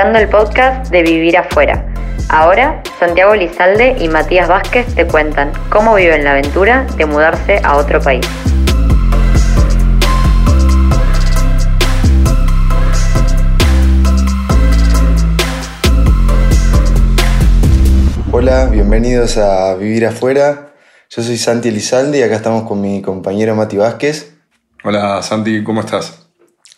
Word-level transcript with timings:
escuchando 0.00 0.18
el 0.18 0.30
podcast 0.30 0.90
de 0.90 1.02
Vivir 1.02 1.36
Afuera. 1.36 1.84
Ahora, 2.30 2.82
Santiago 2.98 3.34
Lizalde 3.34 3.96
y 4.00 4.08
Matías 4.08 4.48
Vázquez 4.48 4.94
te 4.94 5.06
cuentan 5.06 5.52
cómo 5.68 5.94
viven 5.94 6.24
la 6.24 6.30
aventura 6.30 6.86
de 6.96 7.04
mudarse 7.04 7.60
a 7.62 7.76
otro 7.76 8.00
país. 8.00 8.26
Hola, 18.32 18.68
bienvenidos 18.72 19.36
a 19.36 19.74
Vivir 19.74 20.06
Afuera. 20.06 20.72
Yo 21.10 21.22
soy 21.22 21.36
Santi 21.36 21.68
Elizalde 21.68 22.20
y 22.20 22.22
acá 22.22 22.36
estamos 22.36 22.66
con 22.66 22.80
mi 22.80 23.02
compañero 23.02 23.54
Mati 23.54 23.76
Vázquez. 23.76 24.32
Hola 24.82 25.20
Santi, 25.20 25.62
¿cómo 25.62 25.80
estás? 25.80 26.26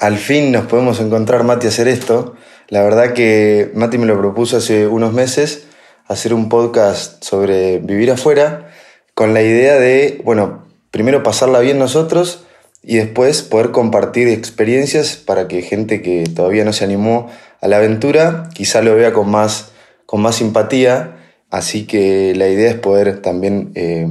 Al 0.01 0.17
fin 0.17 0.51
nos 0.51 0.65
podemos 0.65 0.99
encontrar, 0.99 1.45
Mati, 1.45 1.67
a 1.67 1.69
hacer 1.69 1.87
esto. 1.87 2.35
La 2.73 2.83
verdad 2.83 3.13
que 3.13 3.71
Mati 3.75 3.99
me 3.99 4.07
lo 4.07 4.17
propuso 4.17 4.57
hace 4.57 4.87
unos 4.87 5.13
meses, 5.13 5.65
hacer 6.07 6.33
un 6.33 6.49
podcast 6.49 7.23
sobre 7.23 7.81
vivir 7.81 8.11
afuera, 8.11 8.71
con 9.13 9.35
la 9.35 9.43
idea 9.43 9.75
de, 9.75 10.23
bueno, 10.25 10.65
primero 10.91 11.23
pasarla 11.23 11.61
bien 11.61 11.79
nosotros 11.79 12.45
y 12.83 12.97
después 12.97 13.43
poder 13.43 13.73
compartir 13.73 14.29
experiencias 14.29 15.17
para 15.17 15.49
que 15.49 15.61
gente 15.61 16.01
que 16.01 16.25
todavía 16.25 16.65
no 16.65 16.73
se 16.73 16.85
animó 16.85 17.29
a 17.61 17.69
la 17.69 17.77
aventura 17.77 18.49
quizá 18.55 18.81
lo 18.81 18.95
vea 18.95 19.13
con 19.13 19.31
más, 19.31 19.73
con 20.07 20.23
más 20.23 20.37
simpatía. 20.37 21.19
Así 21.51 21.87
que 21.87 22.35
la 22.35 22.49
idea 22.49 22.71
es 22.71 22.77
poder 22.77 23.21
también 23.21 23.73
eh, 23.75 24.09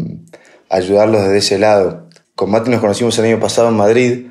ayudarlos 0.70 1.24
desde 1.24 1.40
ese 1.40 1.58
lado. 1.58 2.10
Con 2.36 2.52
Mati 2.52 2.70
nos 2.70 2.82
conocimos 2.82 3.18
el 3.18 3.26
año 3.26 3.40
pasado 3.40 3.70
en 3.70 3.78
Madrid 3.78 4.28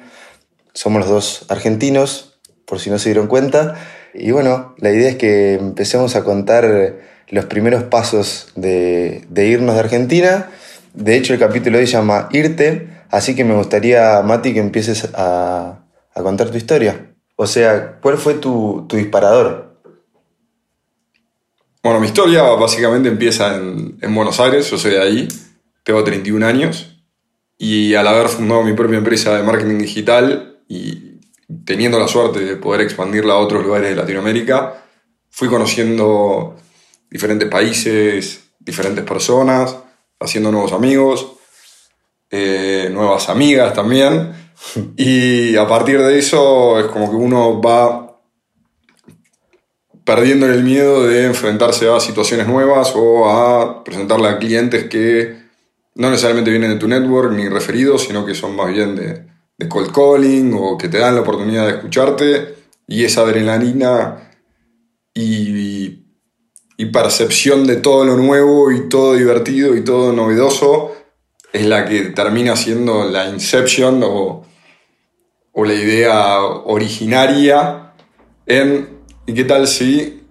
somos 0.73 1.01
los 1.01 1.11
dos 1.11 1.47
argentinos, 1.49 2.39
por 2.65 2.79
si 2.79 2.91
no 2.91 3.01
se 3.01 3.09
dieron 3.09 3.27
cuenta. 3.27 3.75
Y 4.15 4.33
bueno, 4.33 4.75
la 4.79 4.91
idea 4.91 5.11
es 5.11 5.17
que 5.17 5.55
empecemos 5.55 6.17
a 6.17 6.25
contar 6.25 6.97
los 7.29 7.45
primeros 7.47 7.85
pasos 7.85 8.49
de, 8.57 9.25
irnos 9.35 9.75
de 9.75 9.81
Argentina. 9.81 10.51
De 10.95 11.17
hecho, 11.17 11.33
el 11.33 11.39
capítulo 11.39 11.79
hoy 11.79 11.87
se 11.87 11.93
llama 11.93 12.29
Irte, 12.33 12.89
así 13.11 13.35
que 13.37 13.45
me 13.45 13.55
gustaría, 13.55 14.21
Mati, 14.23 14.53
que 14.53 14.61
empieces 14.61 15.09
a, 15.15 15.85
contar 16.15 16.51
tu 16.51 16.57
historia. 16.57 17.15
O 17.37 17.47
sea, 17.47 17.99
¿cuál 18.03 18.19
fue 18.19 18.35
tu, 18.35 18.87
disparador? 18.91 19.79
Bueno, 21.83 22.01
mi 22.01 22.07
historia 22.07 22.43
básicamente 22.43 23.09
empieza 23.09 23.57
en, 23.57 23.97
en, 24.03 24.15
Buenos 24.15 24.39
Aires, 24.39 24.71
yo 24.71 24.77
soy 24.77 24.93
de 24.93 25.01
ahí, 25.01 25.29
tengo 25.83 26.05
31 26.05 26.47
años 26.47 27.01
y 27.57 27.95
al 27.95 28.07
haber 28.07 28.29
fundado 28.29 28.63
mi 28.65 28.75
propia 28.75 28.99
empresa 28.99 29.35
de 29.35 29.43
marketing 29.43 29.79
digital 29.79 30.59
y 30.69 31.10
teniendo 31.65 31.99
la 31.99 32.09
suerte 32.09 32.41
de 32.41 32.57
poder 32.57 32.83
expandirla 32.83 33.35
a 33.35 33.39
otros 33.39 33.65
lugares 33.65 33.91
de 33.91 33.97
Latinoamérica, 33.97 34.85
fui 35.31 35.49
conociendo 35.49 36.57
diferentes 37.11 37.49
países, 37.49 38.51
diferentes 38.59 39.05
personas, 39.05 39.77
haciendo 40.19 40.53
nuevos 40.53 40.73
amigos, 40.73 41.33
eh, 42.31 42.89
nuevas 42.93 43.29
amigas 43.29 43.75
también. 43.75 44.33
Y 44.99 45.57
a 45.57 45.67
partir 45.67 46.03
de 46.03 46.19
eso 46.19 46.79
es 46.79 46.87
como 46.87 47.09
que 47.09 47.17
uno 47.17 47.63
va 47.63 48.21
perdiendo 50.05 50.45
el 50.45 50.63
miedo 50.63 51.07
de 51.07 51.25
enfrentarse 51.25 51.89
a 51.89 51.99
situaciones 51.99 52.47
nuevas 52.47 52.93
o 52.95 53.31
a 53.31 53.83
presentarle 53.83 54.29
a 54.29 54.39
clientes 54.39 54.85
que 54.85 55.35
no 55.95 56.11
necesariamente 56.11 56.51
vienen 56.51 56.73
de 56.73 56.77
tu 56.77 56.89
network 56.89 57.33
ni 57.33 57.49
referidos, 57.49 58.05
sino 58.05 58.27
que 58.27 58.35
son 58.35 58.55
más 58.55 58.71
bien 58.71 58.97
de, 58.97 59.25
de 59.61 59.69
cold 59.69 59.93
calling 59.93 60.55
o 60.55 60.79
que 60.79 60.89
te 60.89 60.99
dan 60.99 61.15
la 61.15 61.21
oportunidad 61.21 61.67
de 61.67 61.75
escucharte 61.75 62.55
y 62.89 63.05
esa 63.05 63.21
adrenalina 63.21 64.31
y, 65.15 65.99
percepción 66.93 67.67
de 67.67 67.77
todo 67.77 68.05
lo 68.05 68.17
nuevo 68.17 68.73
y 68.73 68.89
todo 68.89 69.15
divertido 69.15 69.77
y 69.77 69.85
todo 69.85 70.13
novedoso 70.13 70.93
es 71.53 71.67
la 71.67 71.85
que 71.85 72.07
termina 72.07 72.57
siendo 72.57 73.05
la 73.05 73.29
inception 73.29 74.03
o, 74.03 74.43
o 75.53 75.65
la 75.65 75.75
idea 75.75 76.41
originaria 76.41 77.93
en 78.47 78.89
¿y 79.27 79.35
qué 79.35 79.45
tal 79.45 79.69
si 79.69 80.23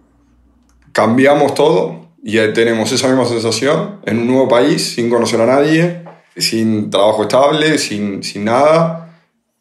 cambiamos 0.92 1.54
todo 1.54 2.10
y 2.22 2.36
tenemos 2.54 2.92
esa 2.92 3.08
misma 3.08 3.26
sensación 3.26 4.02
en 4.06 4.18
un 4.18 4.28
nuevo 4.28 4.50
país 4.50 4.96
sin 4.96 5.10
conocer 5.10 5.40
a 5.40 5.46
nadie, 5.46 6.04
sin 6.36 6.90
trabajo 6.90 7.24
estable, 7.24 7.78
sin, 7.78 8.22
sin 8.24 8.46
nada? 8.46 9.09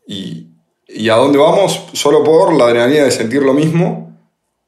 Y, 0.08 0.46
a 1.10 1.16
dónde 1.16 1.38
vamos 1.38 1.90
solo 1.92 2.24
por 2.24 2.54
la 2.54 2.64
adrenalina 2.64 3.04
de 3.04 3.10
sentir 3.10 3.42
lo 3.42 3.52
mismo, 3.52 4.16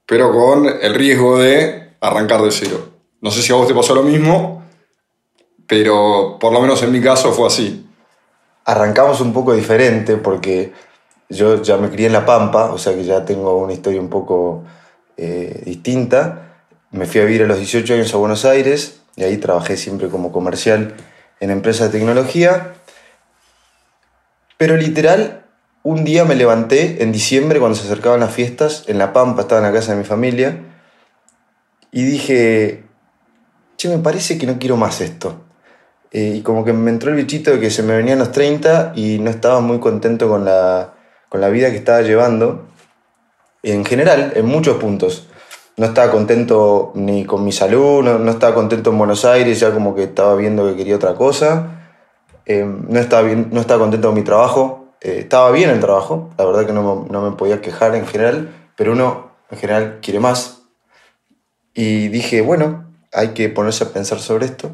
pero 0.04 0.30
con 0.30 0.66
el 0.66 0.94
riesgo 0.94 1.38
de 1.38 1.94
arrancar 2.00 2.42
de 2.42 2.52
cero. 2.52 2.90
No 3.22 3.30
sé 3.30 3.40
si 3.40 3.50
a 3.50 3.56
vos 3.56 3.66
te 3.66 3.74
pasó 3.74 3.94
lo 3.94 4.02
mismo, 4.02 4.62
pero 5.66 6.36
por 6.38 6.52
lo 6.52 6.60
menos 6.60 6.82
en 6.82 6.92
mi 6.92 7.00
caso 7.00 7.32
fue 7.32 7.46
así. 7.46 7.86
Arrancamos 8.66 9.22
un 9.22 9.32
poco 9.32 9.54
diferente 9.54 10.18
porque 10.18 10.72
yo 11.30 11.62
ya 11.62 11.78
me 11.78 11.88
crié 11.88 12.08
en 12.08 12.12
La 12.12 12.26
Pampa, 12.26 12.70
o 12.70 12.76
sea 12.76 12.94
que 12.94 13.04
ya 13.04 13.24
tengo 13.24 13.56
una 13.56 13.72
historia 13.72 14.00
un 14.00 14.10
poco 14.10 14.64
eh, 15.16 15.62
distinta. 15.64 16.66
Me 16.90 17.06
fui 17.06 17.22
a 17.22 17.24
vivir 17.24 17.44
a 17.44 17.46
los 17.46 17.56
18 17.56 17.94
años 17.94 18.12
a 18.12 18.18
Buenos 18.18 18.44
Aires 18.44 19.00
y 19.16 19.22
ahí 19.22 19.38
trabajé 19.38 19.78
siempre 19.78 20.08
como 20.08 20.32
comercial 20.32 20.94
en 21.40 21.50
empresas 21.50 21.90
de 21.90 21.98
tecnología 21.98 22.74
pero 24.60 24.76
literal, 24.76 25.46
un 25.82 26.04
día 26.04 26.26
me 26.26 26.34
levanté 26.34 27.02
en 27.02 27.12
diciembre 27.12 27.60
cuando 27.60 27.78
se 27.78 27.86
acercaban 27.86 28.20
las 28.20 28.34
fiestas, 28.34 28.84
en 28.88 28.98
La 28.98 29.14
Pampa, 29.14 29.40
estaba 29.40 29.66
en 29.66 29.66
la 29.66 29.72
casa 29.72 29.92
de 29.92 29.98
mi 29.98 30.04
familia, 30.04 30.58
y 31.90 32.02
dije, 32.02 32.84
che, 33.78 33.88
me 33.88 33.96
parece 34.02 34.36
que 34.36 34.46
no 34.46 34.58
quiero 34.58 34.76
más 34.76 35.00
esto. 35.00 35.40
Eh, 36.10 36.34
y 36.36 36.42
como 36.42 36.62
que 36.62 36.74
me 36.74 36.90
entró 36.90 37.08
el 37.08 37.16
bichito 37.16 37.52
de 37.52 37.58
que 37.58 37.70
se 37.70 37.82
me 37.82 37.96
venían 37.96 38.18
los 38.18 38.32
30 38.32 38.92
y 38.96 39.18
no 39.18 39.30
estaba 39.30 39.60
muy 39.60 39.80
contento 39.80 40.28
con 40.28 40.44
la, 40.44 40.92
con 41.30 41.40
la 41.40 41.48
vida 41.48 41.70
que 41.70 41.78
estaba 41.78 42.02
llevando. 42.02 42.68
En 43.62 43.82
general, 43.86 44.34
en 44.36 44.44
muchos 44.44 44.76
puntos. 44.76 45.26
No 45.78 45.86
estaba 45.86 46.12
contento 46.12 46.92
ni 46.94 47.24
con 47.24 47.44
mi 47.44 47.52
salud, 47.52 48.04
no, 48.04 48.18
no 48.18 48.30
estaba 48.30 48.54
contento 48.54 48.90
en 48.90 48.98
Buenos 48.98 49.24
Aires, 49.24 49.58
ya 49.58 49.72
como 49.72 49.94
que 49.94 50.02
estaba 50.02 50.34
viendo 50.34 50.68
que 50.68 50.76
quería 50.76 50.96
otra 50.96 51.14
cosa. 51.14 51.79
Eh, 52.50 52.64
no, 52.64 52.98
estaba 52.98 53.22
bien, 53.22 53.48
no 53.52 53.60
estaba 53.60 53.78
contento 53.78 54.08
con 54.08 54.16
mi 54.16 54.24
trabajo. 54.24 54.88
Eh, 55.00 55.18
estaba 55.20 55.52
bien 55.52 55.70
el 55.70 55.78
trabajo, 55.78 56.30
la 56.36 56.44
verdad 56.44 56.66
que 56.66 56.72
no, 56.72 57.06
no, 57.08 57.22
me 57.22 57.36
podía 57.36 57.60
quejar 57.60 57.94
en 57.94 58.08
general, 58.08 58.52
pero 58.76 58.90
uno 58.90 59.30
en 59.52 59.58
general 59.58 60.00
quiere 60.02 60.18
más. 60.18 60.62
Y 61.74 62.08
dije, 62.08 62.40
bueno, 62.40 62.92
hay 63.12 63.28
que 63.34 63.50
ponerse 63.50 63.84
a 63.84 63.90
pensar 63.90 64.18
sobre 64.18 64.46
esto. 64.46 64.72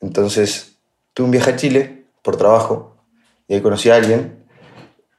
Entonces 0.00 0.78
tuve 1.12 1.26
un 1.26 1.30
viaje 1.30 1.50
a 1.50 1.56
Chile 1.56 2.06
por 2.22 2.36
trabajo 2.36 2.96
y 3.48 3.54
ahí 3.54 3.60
conocí 3.60 3.90
a 3.90 3.96
alguien 3.96 4.42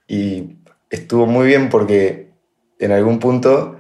y 0.08 0.56
estuvo 0.90 1.28
muy 1.28 1.46
bien 1.46 1.70
porque 1.70 2.32
en 2.80 2.94
algún 2.94 3.20
punto 3.20 3.76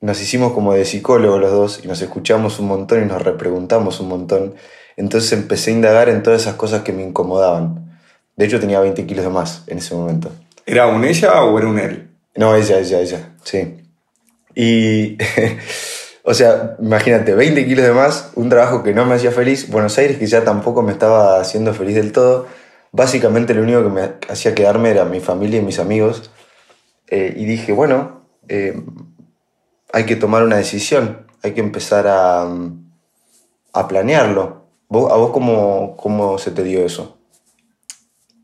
nos 0.00 0.22
hicimos 0.22 0.52
como 0.52 0.74
de 0.74 0.84
psicólogos 0.84 1.40
los 1.40 1.50
dos 1.50 1.80
y 1.84 1.88
nos 1.88 2.00
escuchamos 2.02 2.60
un 2.60 2.68
montón 2.68 3.02
y 3.02 3.06
nos 3.06 3.20
repreguntamos 3.20 3.98
un 3.98 4.08
montón 4.08 4.54
entonces 5.00 5.32
empecé 5.32 5.70
a 5.70 5.74
indagar 5.74 6.08
en 6.10 6.22
todas 6.22 6.42
esas 6.42 6.56
cosas 6.56 6.82
que 6.82 6.92
me 6.92 7.02
incomodaban. 7.02 7.98
De 8.36 8.44
hecho, 8.44 8.60
tenía 8.60 8.80
20 8.80 9.06
kilos 9.06 9.24
de 9.24 9.30
más 9.30 9.64
en 9.66 9.78
ese 9.78 9.94
momento. 9.94 10.30
¿Era 10.66 10.88
un 10.88 11.02
ella 11.04 11.42
o 11.42 11.58
era 11.58 11.68
un 11.68 11.78
él? 11.78 12.10
No, 12.36 12.54
ella, 12.54 12.78
ella, 12.78 13.00
ella, 13.00 13.34
sí. 13.42 13.82
Y, 14.54 15.16
o 16.22 16.34
sea, 16.34 16.76
imagínate, 16.80 17.34
20 17.34 17.66
kilos 17.66 17.86
de 17.86 17.92
más, 17.92 18.32
un 18.34 18.50
trabajo 18.50 18.82
que 18.82 18.92
no 18.92 19.06
me 19.06 19.14
hacía 19.14 19.30
feliz, 19.32 19.70
Buenos 19.70 19.96
Aires 19.96 20.18
que 20.18 20.26
ya 20.26 20.44
tampoco 20.44 20.82
me 20.82 20.92
estaba 20.92 21.40
haciendo 21.40 21.72
feliz 21.72 21.94
del 21.94 22.12
todo. 22.12 22.46
Básicamente 22.92 23.54
lo 23.54 23.62
único 23.62 23.82
que 23.82 23.88
me 23.88 24.10
hacía 24.28 24.54
quedarme 24.54 24.90
era 24.90 25.06
mi 25.06 25.20
familia 25.20 25.60
y 25.60 25.62
mis 25.62 25.78
amigos. 25.78 26.30
Eh, 27.06 27.32
y 27.38 27.46
dije, 27.46 27.72
bueno, 27.72 28.26
eh, 28.48 28.78
hay 29.94 30.04
que 30.04 30.16
tomar 30.16 30.42
una 30.42 30.56
decisión, 30.56 31.26
hay 31.42 31.52
que 31.52 31.60
empezar 31.60 32.06
a, 32.06 32.46
a 33.72 33.88
planearlo. 33.88 34.59
¿A 34.92 35.16
vos 35.16 35.30
cómo, 35.30 35.96
cómo 35.96 36.36
se 36.38 36.50
te 36.50 36.64
dio 36.64 36.84
eso? 36.84 37.16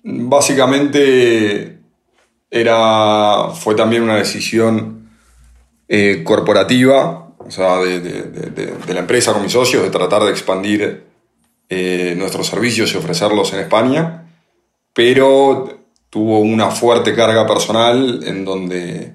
Básicamente 0.04 1.80
era, 2.48 3.48
fue 3.52 3.74
también 3.74 4.04
una 4.04 4.14
decisión 4.14 5.10
eh, 5.88 6.22
corporativa, 6.22 7.34
o 7.38 7.50
sea, 7.50 7.78
de, 7.78 8.00
de, 8.00 8.94
la 8.94 9.00
empresa 9.00 9.32
con 9.32 9.42
mis 9.42 9.52
socios, 9.52 9.82
de 9.82 9.90
tratar 9.90 10.22
de 10.22 10.30
expandir 10.30 11.04
eh, 11.68 12.14
nuestros 12.16 12.46
servicios 12.46 12.94
y 12.94 12.96
ofrecerlos 12.96 13.52
en 13.52 13.60
España, 13.60 14.30
pero 14.92 15.80
tuvo 16.10 16.38
una 16.38 16.70
fuerte 16.70 17.12
carga 17.12 17.44
personal 17.44 18.20
en 18.24 18.44
donde 18.44 19.14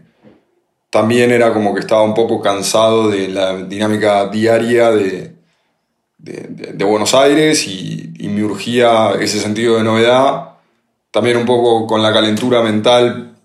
también 0.89 1.31
era 1.31 1.54
como 1.54 1.74
que 1.74 1.80
estaba 1.80 2.04
un 2.04 2.13
poco 2.13 2.42
cansado 2.42 3.10
de 3.10 3.30
la 3.30 3.56
dinámica 3.56 4.27
diaria 4.27 4.92
de, 4.92 5.41
de, 6.22 6.86
Buenos 6.86 7.14
Aires 7.14 7.68
y, 7.68 8.08
me 8.22 8.44
urgía 8.44 9.12
ese 9.20 9.40
sentido 9.40 9.76
de 9.78 9.84
novedad, 9.84 10.52
también 11.12 11.38
un 11.38 11.46
poco 11.46 11.86
con 11.86 12.02
la 12.02 12.14
calentura 12.14 12.62
mental 12.62 13.36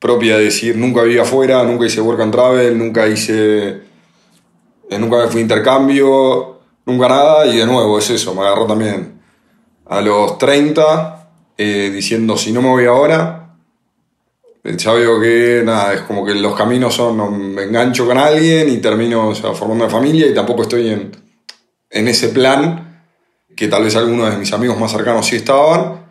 propia 0.00 0.36
de 0.36 0.44
decir, 0.44 0.76
nunca 0.76 1.02
viví 1.02 1.18
afuera, 1.18 1.62
nunca 1.62 1.86
hice 1.86 2.00
work 2.00 2.20
and 2.20 2.32
travel, 2.32 2.76
nunca 2.76 3.06
hice, 3.06 3.68
eh, 4.90 4.98
nunca 4.98 5.28
fui 5.28 5.42
intercambio, 5.42 6.58
nunca 6.86 7.08
nada, 7.08 7.46
y 7.46 7.56
de 7.58 7.66
nuevo 7.66 7.98
es 7.98 8.10
eso, 8.10 8.34
me 8.34 8.40
agarró 8.40 8.66
también 8.66 9.20
a 9.86 10.00
los 10.00 10.38
30, 10.38 11.28
eh, 11.56 11.90
diciendo, 11.94 12.36
si 12.36 12.52
no 12.52 12.62
me 12.62 12.68
voy 12.68 12.86
ahora, 12.86 13.56
eh, 14.64 14.76
ya 14.76 14.92
veo 14.92 15.20
que 15.20 15.62
nada, 15.64 15.94
es 15.94 16.00
como 16.02 16.24
que 16.24 16.34
los 16.34 16.54
caminos 16.56 16.94
son, 16.94 17.54
me 17.54 17.62
engancho 17.62 18.06
con 18.06 18.18
alguien 18.18 18.68
y 18.68 18.78
termino 18.78 19.32
formando 19.34 19.84
una 19.84 19.90
familia 19.90 20.26
y 20.26 20.34
tampoco 20.34 20.62
estoy 20.62 20.88
en, 20.88 21.25
en 21.90 22.08
ese 22.08 22.28
plan 22.28 23.04
que 23.56 23.68
tal 23.68 23.84
vez 23.84 23.96
algunos 23.96 24.30
de 24.30 24.36
mis 24.36 24.52
amigos 24.52 24.78
más 24.78 24.92
cercanos 24.92 25.26
sí 25.26 25.36
estaban 25.36 26.06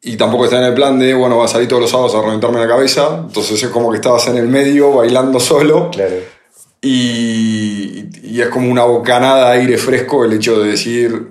y 0.00 0.16
tampoco 0.16 0.44
está 0.44 0.58
en 0.58 0.64
el 0.64 0.74
plan 0.74 0.98
de, 0.98 1.14
bueno, 1.14 1.38
va 1.38 1.46
a 1.46 1.48
salir 1.48 1.66
todos 1.66 1.82
los 1.82 1.90
sábados 1.90 2.14
a 2.14 2.20
reventarme 2.20 2.60
la 2.60 2.68
cabeza. 2.68 3.22
Entonces 3.26 3.62
es 3.62 3.70
como 3.70 3.90
que 3.90 3.96
estabas 3.96 4.26
en 4.28 4.36
el 4.36 4.48
medio 4.48 4.92
bailando 4.92 5.40
solo. 5.40 5.90
Claro. 5.90 6.16
Y, 6.82 8.10
y 8.22 8.42
es 8.42 8.48
como 8.48 8.70
una 8.70 8.84
bocanada 8.84 9.50
de 9.50 9.60
aire 9.60 9.78
fresco 9.78 10.24
el 10.24 10.34
hecho 10.34 10.60
de 10.60 10.68
decir, 10.68 11.28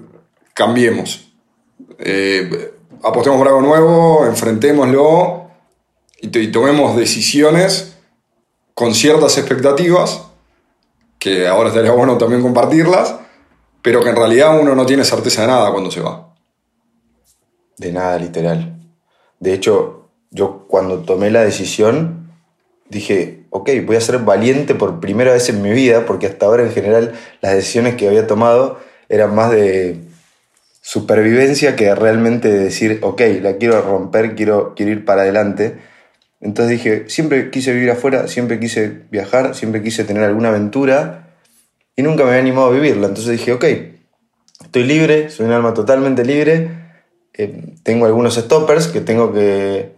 cambiemos. 0.56 1.32
Eh, 2.00 2.74
apostemos 3.04 3.38
por 3.38 3.48
algo 3.48 3.62
nuevo, 3.62 4.26
enfrentémoslo 4.26 5.48
y, 6.20 6.36
y 6.36 6.48
tomemos 6.48 6.96
decisiones 6.96 7.96
con 8.74 8.96
ciertas 8.96 9.38
expectativas, 9.38 10.24
que 11.20 11.48
ahora 11.48 11.70
estaría 11.70 11.92
bueno 11.92 12.18
también 12.18 12.42
compartirlas, 12.42 13.16
pero 13.84 14.02
que 14.02 14.10
en 14.10 14.16
realidad 14.16 14.60
uno 14.60 14.74
no 14.74 14.86
tiene 14.86 15.04
certeza 15.04 15.42
de 15.42 15.48
nada 15.50 15.72
cuando 15.72 15.92
se 15.92 16.00
va. 16.00 16.34
De 17.78 17.92
nada, 17.92 18.18
literal. 18.18 18.80
De 19.40 19.54
hecho, 19.54 20.10
yo 20.32 20.66
cuando 20.70 21.00
tomé 21.00 21.30
la 21.30 21.44
decisión, 21.44 22.32
dije, 22.90 23.44
ok, 23.50 23.70
voy 23.86 23.98
a 23.98 24.02
ser 24.02 24.20
valiente 24.20 24.74
por 24.74 25.02
primera 25.02 25.34
vez 25.34 25.50
en 25.50 25.62
mi 25.62 25.72
vida, 25.72 26.06
porque 26.06 26.28
hasta 26.28 26.46
ahora 26.46 26.64
en 26.64 26.72
general 26.72 27.14
las 27.42 27.56
decisiones 27.56 27.96
que 27.96 28.08
había 28.08 28.26
tomado 28.26 28.80
eran 29.10 29.36
más 29.36 29.52
de 29.52 30.00
supervivencia 30.80 31.76
que 31.76 31.94
realmente 31.94 32.48
de 32.48 32.60
decir, 32.60 33.00
ok, 33.02 33.22
la 33.42 33.58
quiero 33.58 33.82
romper, 33.82 34.36
quiero, 34.36 34.74
quiero 34.76 34.94
ir 34.94 35.04
para 35.04 35.24
adelante. 35.24 35.78
Entonces 36.40 36.78
dije, 36.78 37.10
siempre 37.10 37.52
quise 37.52 37.74
vivir 37.74 37.92
afuera, 37.92 38.30
siempre 38.30 38.62
quise 38.62 39.02
viajar, 39.12 39.56
siempre 39.56 39.84
quise 39.84 40.06
tener 40.06 40.24
alguna 40.24 40.50
aventura 40.50 41.23
y 41.95 42.01
nunca 42.01 42.24
me 42.24 42.30
había 42.30 42.42
animado 42.42 42.68
a 42.68 42.72
vivirla. 42.72 43.07
Entonces 43.07 43.31
dije, 43.31 43.51
ok, 43.51 43.66
estoy 44.62 44.84
libre, 44.84 45.30
soy 45.30 45.45
un 45.45 45.51
alma 45.51 45.74
totalmente 45.74 46.25
libre, 46.25 46.69
eh, 47.34 47.75
tengo 47.84 48.06
algunos 48.06 48.36
stoppers 48.36 48.88
que 48.88 49.01
tengo 49.01 49.34
que, 49.34 49.94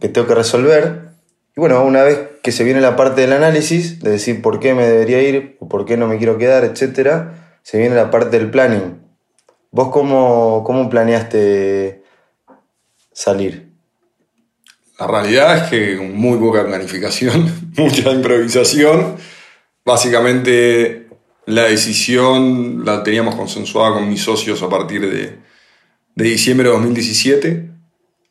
que 0.00 0.08
tengo 0.08 0.26
que 0.26 0.34
resolver. 0.34 1.10
Y 1.56 1.60
bueno, 1.60 1.84
una 1.84 2.02
vez 2.02 2.18
que 2.42 2.52
se 2.52 2.64
viene 2.64 2.80
la 2.80 2.96
parte 2.96 3.22
del 3.22 3.32
análisis, 3.32 4.00
de 4.00 4.10
decir 4.10 4.42
por 4.42 4.60
qué 4.60 4.74
me 4.74 4.86
debería 4.86 5.22
ir 5.22 5.56
o 5.60 5.68
por 5.68 5.84
qué 5.84 5.96
no 5.96 6.06
me 6.06 6.18
quiero 6.18 6.38
quedar, 6.38 6.64
etc., 6.64 7.30
se 7.62 7.78
viene 7.78 7.96
la 7.96 8.10
parte 8.10 8.38
del 8.38 8.50
planning. 8.50 9.00
¿Vos 9.70 9.88
cómo, 9.88 10.62
cómo 10.64 10.88
planeaste 10.88 12.04
salir? 13.12 13.72
La 14.98 15.06
realidad 15.06 15.56
es 15.56 15.62
que 15.64 15.96
muy 15.96 16.38
poca 16.38 16.64
planificación, 16.64 17.72
mucha 17.76 18.10
improvisación. 18.10 19.16
Básicamente 19.84 21.05
la 21.46 21.64
decisión 21.64 22.84
la 22.84 23.02
teníamos 23.02 23.36
consensuada 23.36 23.94
con 23.94 24.08
mis 24.08 24.22
socios 24.22 24.62
a 24.62 24.68
partir 24.68 25.08
de, 25.08 25.38
de 26.14 26.24
diciembre 26.24 26.68
de 26.68 26.74
2017. 26.74 27.70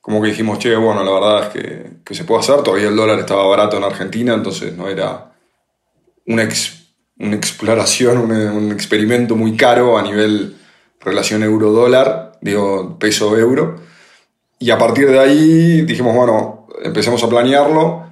Como 0.01 0.21
que 0.21 0.29
dijimos, 0.29 0.59
che, 0.59 0.75
bueno, 0.75 1.03
la 1.03 1.12
verdad 1.12 1.44
es 1.44 1.50
que, 1.50 1.91
que 2.03 2.13
se 2.13 2.25
puede 2.25 2.41
hacer. 2.41 2.62
Todavía 2.62 2.89
el 2.89 2.95
dólar 2.95 3.19
estaba 3.19 3.47
barato 3.47 3.77
en 3.77 3.85
Argentina, 3.85 4.33
entonces 4.33 4.75
no 4.75 4.89
era 4.89 5.31
una, 6.27 6.47
una 7.19 7.35
exploración, 7.35 8.17
un, 8.17 8.31
un 8.31 8.71
experimento 8.71 9.35
muy 9.35 9.56
caro 9.56 9.97
a 9.97 10.03
nivel 10.03 10.57
relación 11.00 11.41
euro-dólar, 11.41 12.33
digo, 12.41 13.00
peso-euro. 13.00 13.77
Y 14.59 14.71
a 14.71 14.77
partir 14.77 15.09
de 15.09 15.19
ahí 15.19 15.81
dijimos, 15.83 16.13
bueno, 16.15 16.68
empecemos 16.83 17.23
a 17.23 17.29
planearlo, 17.29 18.09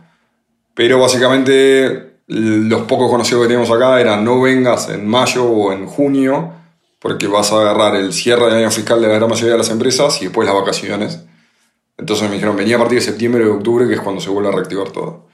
pero 0.74 1.00
básicamente 1.00 2.13
los 2.28 2.84
pocos 2.84 3.10
conocidos 3.10 3.44
que 3.44 3.48
teníamos 3.48 3.72
acá 3.72 4.00
eran 4.00 4.24
no 4.24 4.42
vengas 4.42 4.90
en 4.90 5.08
mayo 5.08 5.46
o 5.46 5.74
en 5.74 5.86
junio, 5.86 6.54
porque 7.00 7.28
vas 7.28 7.52
a 7.52 7.60
agarrar 7.60 7.96
el 7.96 8.14
cierre 8.14 8.46
del 8.46 8.64
año 8.64 8.72
fiscal 8.72 9.02
de 9.02 9.08
la 9.08 9.16
gran 9.16 9.30
mayoría 9.30 9.54
de 9.54 9.58
las 9.58 9.70
empresas 9.70 10.22
y 10.22 10.26
después 10.26 10.46
las 10.46 10.56
vacaciones. 10.56 11.20
Entonces 11.98 12.28
me 12.30 12.36
dijeron, 12.36 12.56
venía 12.56 12.78
a 12.78 12.80
partir 12.80 13.00
de 13.00 13.06
septiembre 13.06 13.46
o 13.46 13.56
octubre, 13.56 13.88
que 13.88 13.96
es 13.96 14.02
cuando 14.02 14.22
se 14.22 14.30
vuelve 14.30 14.50
a 14.50 14.54
reactivar 14.54 14.92
todo. 14.92 15.28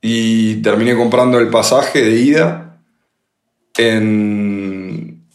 Y 0.00 0.56
terminé 0.62 0.96
comprando 0.96 1.38
el 1.38 1.48
pasaje 1.48 2.02
de 2.02 2.20
ida 2.20 2.80
en, 3.76 5.26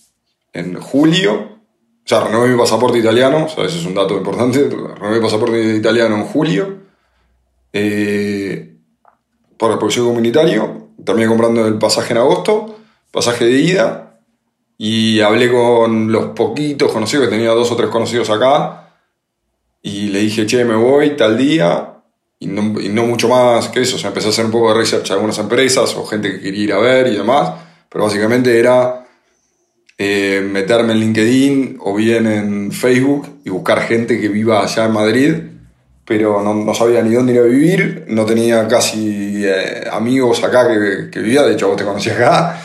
en 0.54 0.76
julio. 0.76 1.34
O 1.34 2.08
sea, 2.10 2.22
renové 2.22 2.50
mi 2.50 2.58
pasaporte 2.58 2.98
italiano, 2.98 3.46
o 3.46 3.50
sea, 3.50 3.66
ese 3.66 3.80
es 3.80 3.86
un 3.86 3.96
dato 3.96 4.18
importante. 4.18 4.70
Renové 4.70 5.18
mi 5.18 5.24
pasaporte 5.24 5.76
italiano 5.76 6.16
en 6.16 6.24
julio. 6.26 6.78
Eh, 7.72 8.79
por 9.60 9.72
el 9.72 9.78
proyecto 9.78 10.06
comunitario. 10.06 10.88
Terminé 11.06 11.28
comprando 11.28 11.68
el 11.68 11.78
pasaje 11.78 12.14
en 12.14 12.20
agosto, 12.20 12.80
pasaje 13.12 13.46
de 13.46 13.60
ida. 13.60 14.22
Y 14.78 15.20
hablé 15.20 15.52
con 15.52 16.10
los 16.12 16.28
poquitos 16.28 16.94
conocidos, 16.94 17.26
que 17.26 17.36
tenía 17.36 17.52
dos 17.52 17.70
o 17.70 17.76
tres 17.76 17.90
conocidos 17.90 18.30
acá. 18.30 18.94
Y 19.82 20.08
le 20.08 20.20
dije, 20.20 20.46
che, 20.46 20.64
me 20.64 20.76
voy 20.76 21.18
tal 21.18 21.38
día. 21.38 21.96
Y 22.40 22.48
no, 22.48 22.80
y 22.80 22.88
no 22.88 23.06
mucho 23.06 23.28
más 23.28 23.68
que 23.68 23.82
eso. 23.82 23.98
O 23.98 24.00
sea, 24.00 24.08
empecé 24.08 24.28
a 24.28 24.30
hacer 24.30 24.46
un 24.46 24.52
poco 24.52 24.70
de 24.70 24.80
research 24.80 25.12
a 25.12 25.16
algunas 25.16 25.38
empresas 25.38 25.94
o 25.98 26.06
gente 26.06 26.32
que 26.32 26.40
quería 26.40 26.64
ir 26.64 26.74
a 26.74 26.80
ver 26.80 27.08
y 27.08 27.18
demás. 27.18 27.52
Pero 27.90 28.06
básicamente 28.06 28.58
era 28.58 29.06
eh, 29.98 30.42
meterme 30.50 30.94
en 30.94 31.00
LinkedIn 31.02 31.78
o 31.82 31.94
bien 31.94 32.26
en 32.26 32.72
Facebook 32.72 33.28
y 33.44 33.50
buscar 33.50 33.82
gente 33.82 34.22
que 34.22 34.30
viva 34.30 34.64
allá 34.64 34.86
en 34.86 34.94
Madrid, 34.94 35.34
pero 36.10 36.42
no, 36.42 36.56
no 36.56 36.74
sabía 36.74 37.04
ni 37.04 37.14
dónde 37.14 37.34
ir 37.34 37.40
a 37.40 37.44
vivir, 37.44 38.06
no 38.08 38.26
tenía 38.26 38.68
casi 38.68 39.44
eh, 39.46 39.84
amigos 39.92 40.44
acá 40.44 40.68
que, 40.68 41.12
que 41.12 41.20
vivía, 41.20 41.44
de 41.44 41.54
hecho 41.54 41.68
vos 41.68 41.78
te 41.78 41.86
conocí 41.86 42.10
acá. 42.10 42.60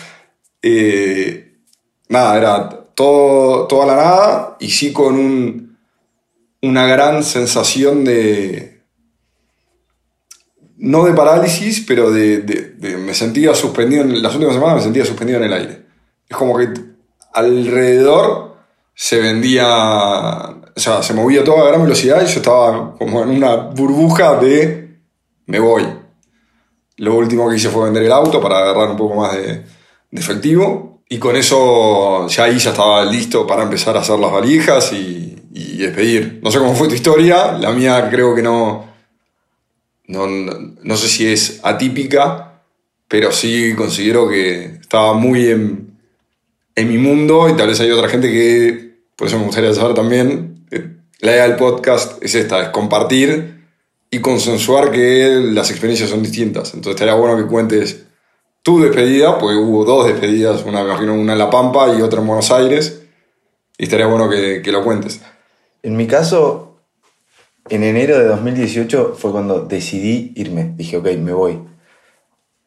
Eh, 0.63 1.59
nada, 2.09 2.39
era 2.39 2.69
todo, 2.95 3.67
toda 3.67 3.85
la 3.85 3.97
nada 3.97 4.57
y 4.61 4.71
sí 4.71 4.95
con 4.95 5.17
un, 5.17 5.77
una 6.63 6.87
gran 6.87 7.23
sensación 7.23 8.03
de... 8.07 8.81
No 10.79 11.05
de 11.05 11.13
parálisis, 11.13 11.85
pero 11.87 12.11
de- 12.11 12.39
de- 12.41 12.97
me 12.97 13.13
sentía 13.13 13.55
suspendido, 13.55 14.05
en 14.05 14.23
las 14.23 14.33
últimas 14.35 14.55
semanas 14.55 14.77
me 14.77 14.83
sentía 14.85 15.05
suspendido 15.05 15.39
en 15.41 15.45
el 15.45 15.53
aire. 15.53 15.83
Es 16.31 16.37
como 16.37 16.57
que 16.57 16.69
alrededor 17.35 18.57
se 18.95 19.21
vendía, 19.21 19.67
o 20.77 20.81
sea, 20.81 21.03
se 21.03 21.15
movía 21.15 21.45
todo 21.45 21.65
a 21.65 21.69
gran 21.69 21.83
velocidad 21.83 22.23
y 22.23 22.27
yo 22.27 22.39
estaba 22.41 22.95
como 22.97 23.23
en 23.23 23.31
una 23.31 23.57
burbuja 23.57 24.37
de 24.37 24.99
me 25.47 25.59
voy. 25.61 25.87
Lo 26.97 27.17
último 27.17 27.49
que 27.49 27.57
hice 27.57 27.69
fue 27.69 27.85
vender 27.85 28.05
el 28.05 28.13
auto 28.13 28.41
para 28.41 28.59
agarrar 28.59 28.91
un 28.91 28.97
poco 28.97 29.15
más 29.15 29.35
de, 29.35 29.65
de 30.11 30.21
efectivo 30.21 31.03
y 31.09 31.19
con 31.19 31.37
eso 31.37 32.27
ya 32.29 32.45
ahí 32.45 32.59
ya 32.59 32.71
estaba 32.71 33.05
listo 33.05 33.47
para 33.47 33.63
empezar 33.63 33.97
a 33.97 34.01
hacer 34.01 34.19
las 34.19 34.33
valijas 34.33 34.93
y, 34.93 35.37
y 35.55 35.77
despedir. 35.79 36.41
No 36.43 36.51
sé 36.51 36.59
cómo 36.59 36.75
fue 36.75 36.89
tu 36.89 36.95
historia, 36.95 37.53
la 37.53 37.71
mía 37.73 38.09
creo 38.11 38.35
que 38.35 38.43
no, 38.43 38.87
no, 40.09 40.27
no, 40.27 40.97
sé 40.97 41.09
si 41.09 41.27
es 41.27 41.61
atípica, 41.63 42.63
pero 43.09 43.31
sí 43.31 43.75
considero 43.77 44.29
que 44.29 44.65
estaba 44.81 45.15
muy 45.15 45.49
en, 45.49 45.97
en 46.75 46.89
mi 46.89 46.99
mundo 46.99 47.49
y 47.49 47.55
tal 47.55 47.69
vez 47.69 47.81
hay 47.81 47.91
otra 47.91 48.09
gente 48.09 48.31
que, 48.31 48.97
por 49.17 49.29
eso 49.29 49.39
me 49.39 49.47
gustaría 49.47 49.73
saber 49.73 49.95
también, 49.95 50.54
la 51.21 51.33
idea 51.33 51.49
del 51.49 51.57
podcast 51.57 52.23
es 52.23 52.35
esta, 52.35 52.63
es 52.63 52.69
compartir 52.69 53.67
y 54.11 54.21
consensuar 54.21 54.91
que 54.91 55.41
las 55.53 55.71
experiencias 55.71 56.11
son 56.11 56.23
distintas. 56.23 56.75
Entonces 56.75 56.95
estaría 56.95 57.15
bueno 57.15 57.37
que 57.37 57.49
cuentes 57.49 58.05
tu 58.63 58.81
despedida, 58.81 59.39
porque 59.39 59.57
hubo 59.57 59.85
dos 59.85 60.07
despedidas, 60.07 60.65
una, 60.65 60.83
imagino, 60.83 61.15
una 61.15 61.33
en 61.33 61.39
La 61.39 61.51
Pampa 61.51 61.95
y 61.95 62.01
otra 62.01 62.21
en 62.21 62.27
Buenos 62.27 62.51
Aires, 62.51 63.03
y 63.77 63.85
estaría 63.85 64.07
bueno 64.07 64.29
que, 64.29 64.63
que 64.63 64.73
lo 64.73 64.83
cuentes. 64.83 65.21
En 65.83 65.97
mi 65.97 66.07
caso, 66.07 66.79
en 67.69 67.83
enero 67.83 68.19
de 68.19 68.25
2018 68.27 69.15
fue 69.17 69.33
cuando 69.33 69.61
decidí 69.61 70.33
irme. 70.37 70.73
Dije, 70.77 70.97
ok, 70.97 71.09
me 71.19 71.33
voy. 71.33 71.61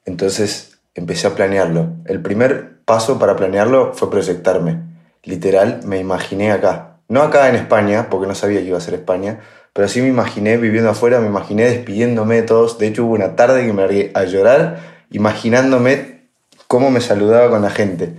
Entonces 0.06 0.80
empecé 0.96 1.28
a 1.28 1.36
planearlo. 1.36 1.96
El 2.06 2.22
primer 2.22 2.84
paso 2.84 3.20
para 3.20 3.36
planearlo 3.36 3.94
fue 3.94 4.10
proyectarme. 4.10 4.82
Literal, 5.24 5.82
me 5.86 6.00
imaginé 6.00 6.52
acá. 6.52 6.97
No 7.10 7.22
acá 7.22 7.50
en 7.50 7.56
España, 7.56 8.10
porque 8.10 8.28
no 8.28 8.36
sabía 8.36 8.60
que 8.60 8.68
iba 8.68 8.78
a 8.78 8.82
ser 8.82 8.94
España, 8.94 9.40
pero 9.74 9.88
sí 9.88 10.02
me 10.02 10.08
imaginé 10.08 10.58
viviendo 10.58 10.90
afuera, 10.90 11.20
me 11.20 11.28
imaginé 11.28 11.66
despidiéndome 11.66 12.36
de 12.36 12.42
todos. 12.42 12.78
De 12.80 12.88
hecho, 12.88 13.06
hubo 13.06 13.14
una 13.14 13.36
tarde 13.36 13.66
que 13.66 13.74
me 13.74 13.84
largué 13.84 14.12
a 14.14 14.24
llorar, 14.24 15.06
imaginándome 15.12 16.30
cómo 16.68 16.90
me 16.92 17.00
saludaba 17.00 17.50
con 17.50 17.62
la 17.62 17.70
gente. 17.70 18.16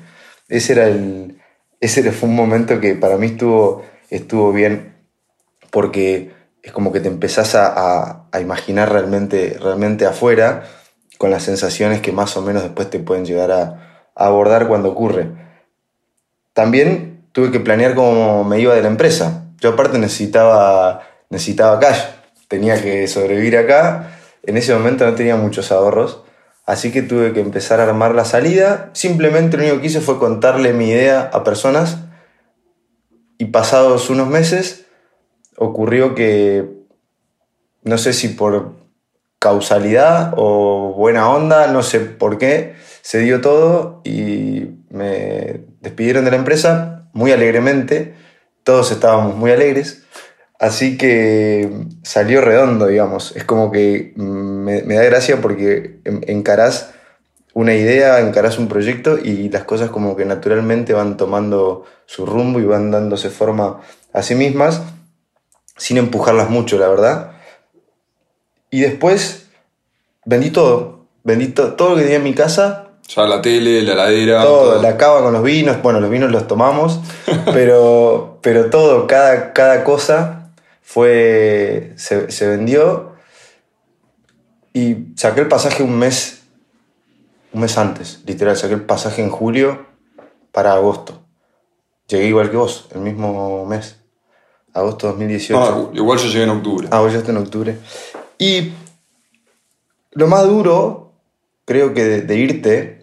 Ese 0.49 0.73
era 0.73 0.87
el. 0.87 1.39
Ese 1.81 2.11
fue 2.13 2.29
un 2.29 2.37
momento 2.37 2.81
que 2.81 2.95
para 2.95 3.17
mí 3.17 3.27
estuvo, 3.27 3.85
estuvo 4.11 4.53
bien, 4.53 4.95
porque 5.71 6.33
es 6.63 6.73
como 6.73 6.93
que 6.93 7.01
te 7.01 7.09
empezás 7.09 7.55
a, 7.55 8.27
a, 8.33 8.41
imaginar 8.41 8.93
realmente, 8.93 9.57
realmente 9.61 10.07
afuera 10.07 10.65
con 11.19 11.31
las 11.31 11.43
sensaciones 11.43 12.01
que 12.01 12.13
más 12.13 12.37
o 12.37 12.43
menos 12.43 12.63
después 12.63 12.91
te 12.91 12.99
pueden 12.99 13.25
llegar 13.25 13.51
a, 13.51 14.11
a 14.15 14.27
abordar 14.27 14.67
cuando 14.67 14.91
ocurre. 14.91 15.31
También 16.53 17.08
tuve 17.39 17.53
que 17.53 17.61
planear 17.61 17.95
cómo 17.95 18.43
me 18.43 18.59
iba 18.59 18.75
de 18.75 18.83
la 18.83 18.89
empresa. 18.89 19.45
Yo 19.61 19.71
aparte 19.71 19.97
necesitaba, 19.97 21.03
necesitaba 21.31 21.79
cash, 21.79 22.01
tenía 22.49 22.83
que 22.83 23.07
sobrevivir 23.07 23.57
acá. 23.57 24.11
En 24.43 24.57
ese 24.57 24.75
momento 24.75 25.07
no 25.07 25.15
tenía 25.15 25.37
muchos 25.37 25.71
ahorros, 25.71 26.25
así 26.67 26.91
que 26.91 27.01
tuve 27.01 27.33
que 27.33 27.39
empezar 27.39 27.79
a 27.79 27.85
armar 27.85 28.13
la 28.13 28.25
salida. 28.25 28.91
Simplemente 28.93 29.57
lo 29.57 29.63
único 29.63 29.81
que 29.81 29.87
hice 29.87 30.01
fue 30.01 30.19
contarle 30.19 30.73
mi 30.73 30.89
idea 30.89 31.31
a 31.33 31.45
personas 31.45 31.99
y 33.39 33.45
pasados 33.45 34.11
unos 34.11 34.27
meses 34.27 34.87
ocurrió 35.57 36.17
que, 36.17 36.69
no 37.85 37.99
sé 37.99 38.15
si 38.15 38.31
por 38.31 38.73
causalidad 39.39 40.35
o 40.37 40.93
buena 40.93 41.31
onda, 41.31 41.69
no 41.69 41.85
sé 41.85 42.01
por 42.01 42.37
qué, 42.37 42.75
se 43.03 43.21
dio 43.21 43.41
todo 43.41 44.01
y 44.03 44.71
me 44.91 45.61
despidieron 45.81 46.25
de 46.25 46.33
la 46.33 46.37
empresa 46.37 46.98
muy 47.19 47.33
alegremente, 47.33 48.15
todos 48.63 48.93
estábamos 48.93 49.35
muy 49.35 49.51
alegres, 49.51 50.05
así 50.61 50.97
que 50.97 51.69
salió 52.05 52.41
redondo, 52.41 52.87
digamos, 52.87 53.35
es 53.35 53.43
como 53.43 53.73
que 53.73 54.13
me, 54.15 54.83
da 54.83 55.03
gracia 55.03 55.41
porque 55.41 55.99
encarás 56.05 56.95
una 57.55 57.75
idea, 57.75 58.21
encarás 58.21 58.57
un 58.57 58.69
proyecto 58.69 59.19
y 59.19 59.49
las 59.49 59.65
cosas 59.65 59.91
como 59.91 60.15
que 60.15 60.27
naturalmente 60.27 60.93
van 60.93 61.17
tomando 61.17 61.85
su 62.07 62.25
rumbo 62.25 62.61
y 62.61 62.65
van 62.67 62.93
dándose 62.93 63.31
forma 63.31 63.81
a 64.13 64.23
sí 64.23 64.37
mismas 64.37 64.83
sin 65.77 65.97
empujarlas 65.97 66.51
mucho, 66.51 66.79
la 66.79 66.89
verdad. 66.89 67.33
Y 68.71 68.83
después 68.83 69.49
vendí 70.25 70.51
todo. 70.51 71.07
Vendí 71.25 71.49
todo 71.49 71.91
lo 71.91 71.97
que 71.97 72.03
tenía 72.03 72.19
en 72.19 72.23
mi 72.23 72.35
casa. 72.35 72.88
O 73.09 73.11
sea, 73.11 73.27
la 73.27 73.41
tele, 73.41 73.83
la 73.83 73.93
heladera. 73.93 74.43
Todo, 74.43 74.83
la 74.83 74.97
cava 74.99 75.23
con 75.23 75.33
los 75.33 75.43
vinos. 75.43 75.81
Bueno, 75.83 75.99
los 76.01 76.11
vinos 76.11 76.31
los 76.31 76.47
tomamos. 76.47 77.01
pero, 77.53 78.39
pero 78.43 78.69
todo, 78.69 79.07
cada, 79.07 79.53
cada 79.55 79.83
cosa 79.83 80.51
fue. 80.83 81.95
Se, 81.97 82.31
se 82.31 82.47
vendió. 82.47 83.15
Y 84.75 85.15
saqué 85.17 85.41
el 85.41 85.49
pasaje 85.49 85.83
un 85.83 85.99
mes. 85.99 86.43
Un 87.53 87.63
mes 87.63 87.79
antes, 87.79 88.21
literal. 88.27 88.57
Saqué 88.57 88.75
el 88.75 88.85
pasaje 88.85 89.23
en 89.23 89.31
julio 89.31 89.87
para 90.53 90.75
agosto. 90.75 91.23
Llegué 92.09 92.27
igual 92.27 92.51
que 92.51 92.57
vos, 92.57 92.89
el 92.95 93.01
mismo 93.01 93.65
mes 93.67 93.99
agosto 94.79 95.09
2018. 95.09 95.59
Ah, 95.59 95.91
igual 95.95 96.19
yo 96.19 96.27
llegué 96.29 96.45
en 96.45 96.51
octubre. 96.51 96.89
Ah, 96.91 97.01
vos 97.01 97.11
llegaste 97.11 97.31
en 97.31 97.37
octubre. 97.37 97.79
Y 98.39 98.73
lo 100.13 100.27
más 100.27 100.47
duro, 100.47 101.13
creo 101.65 101.95
que 101.95 102.05
de, 102.05 102.37
irte, 102.37 102.98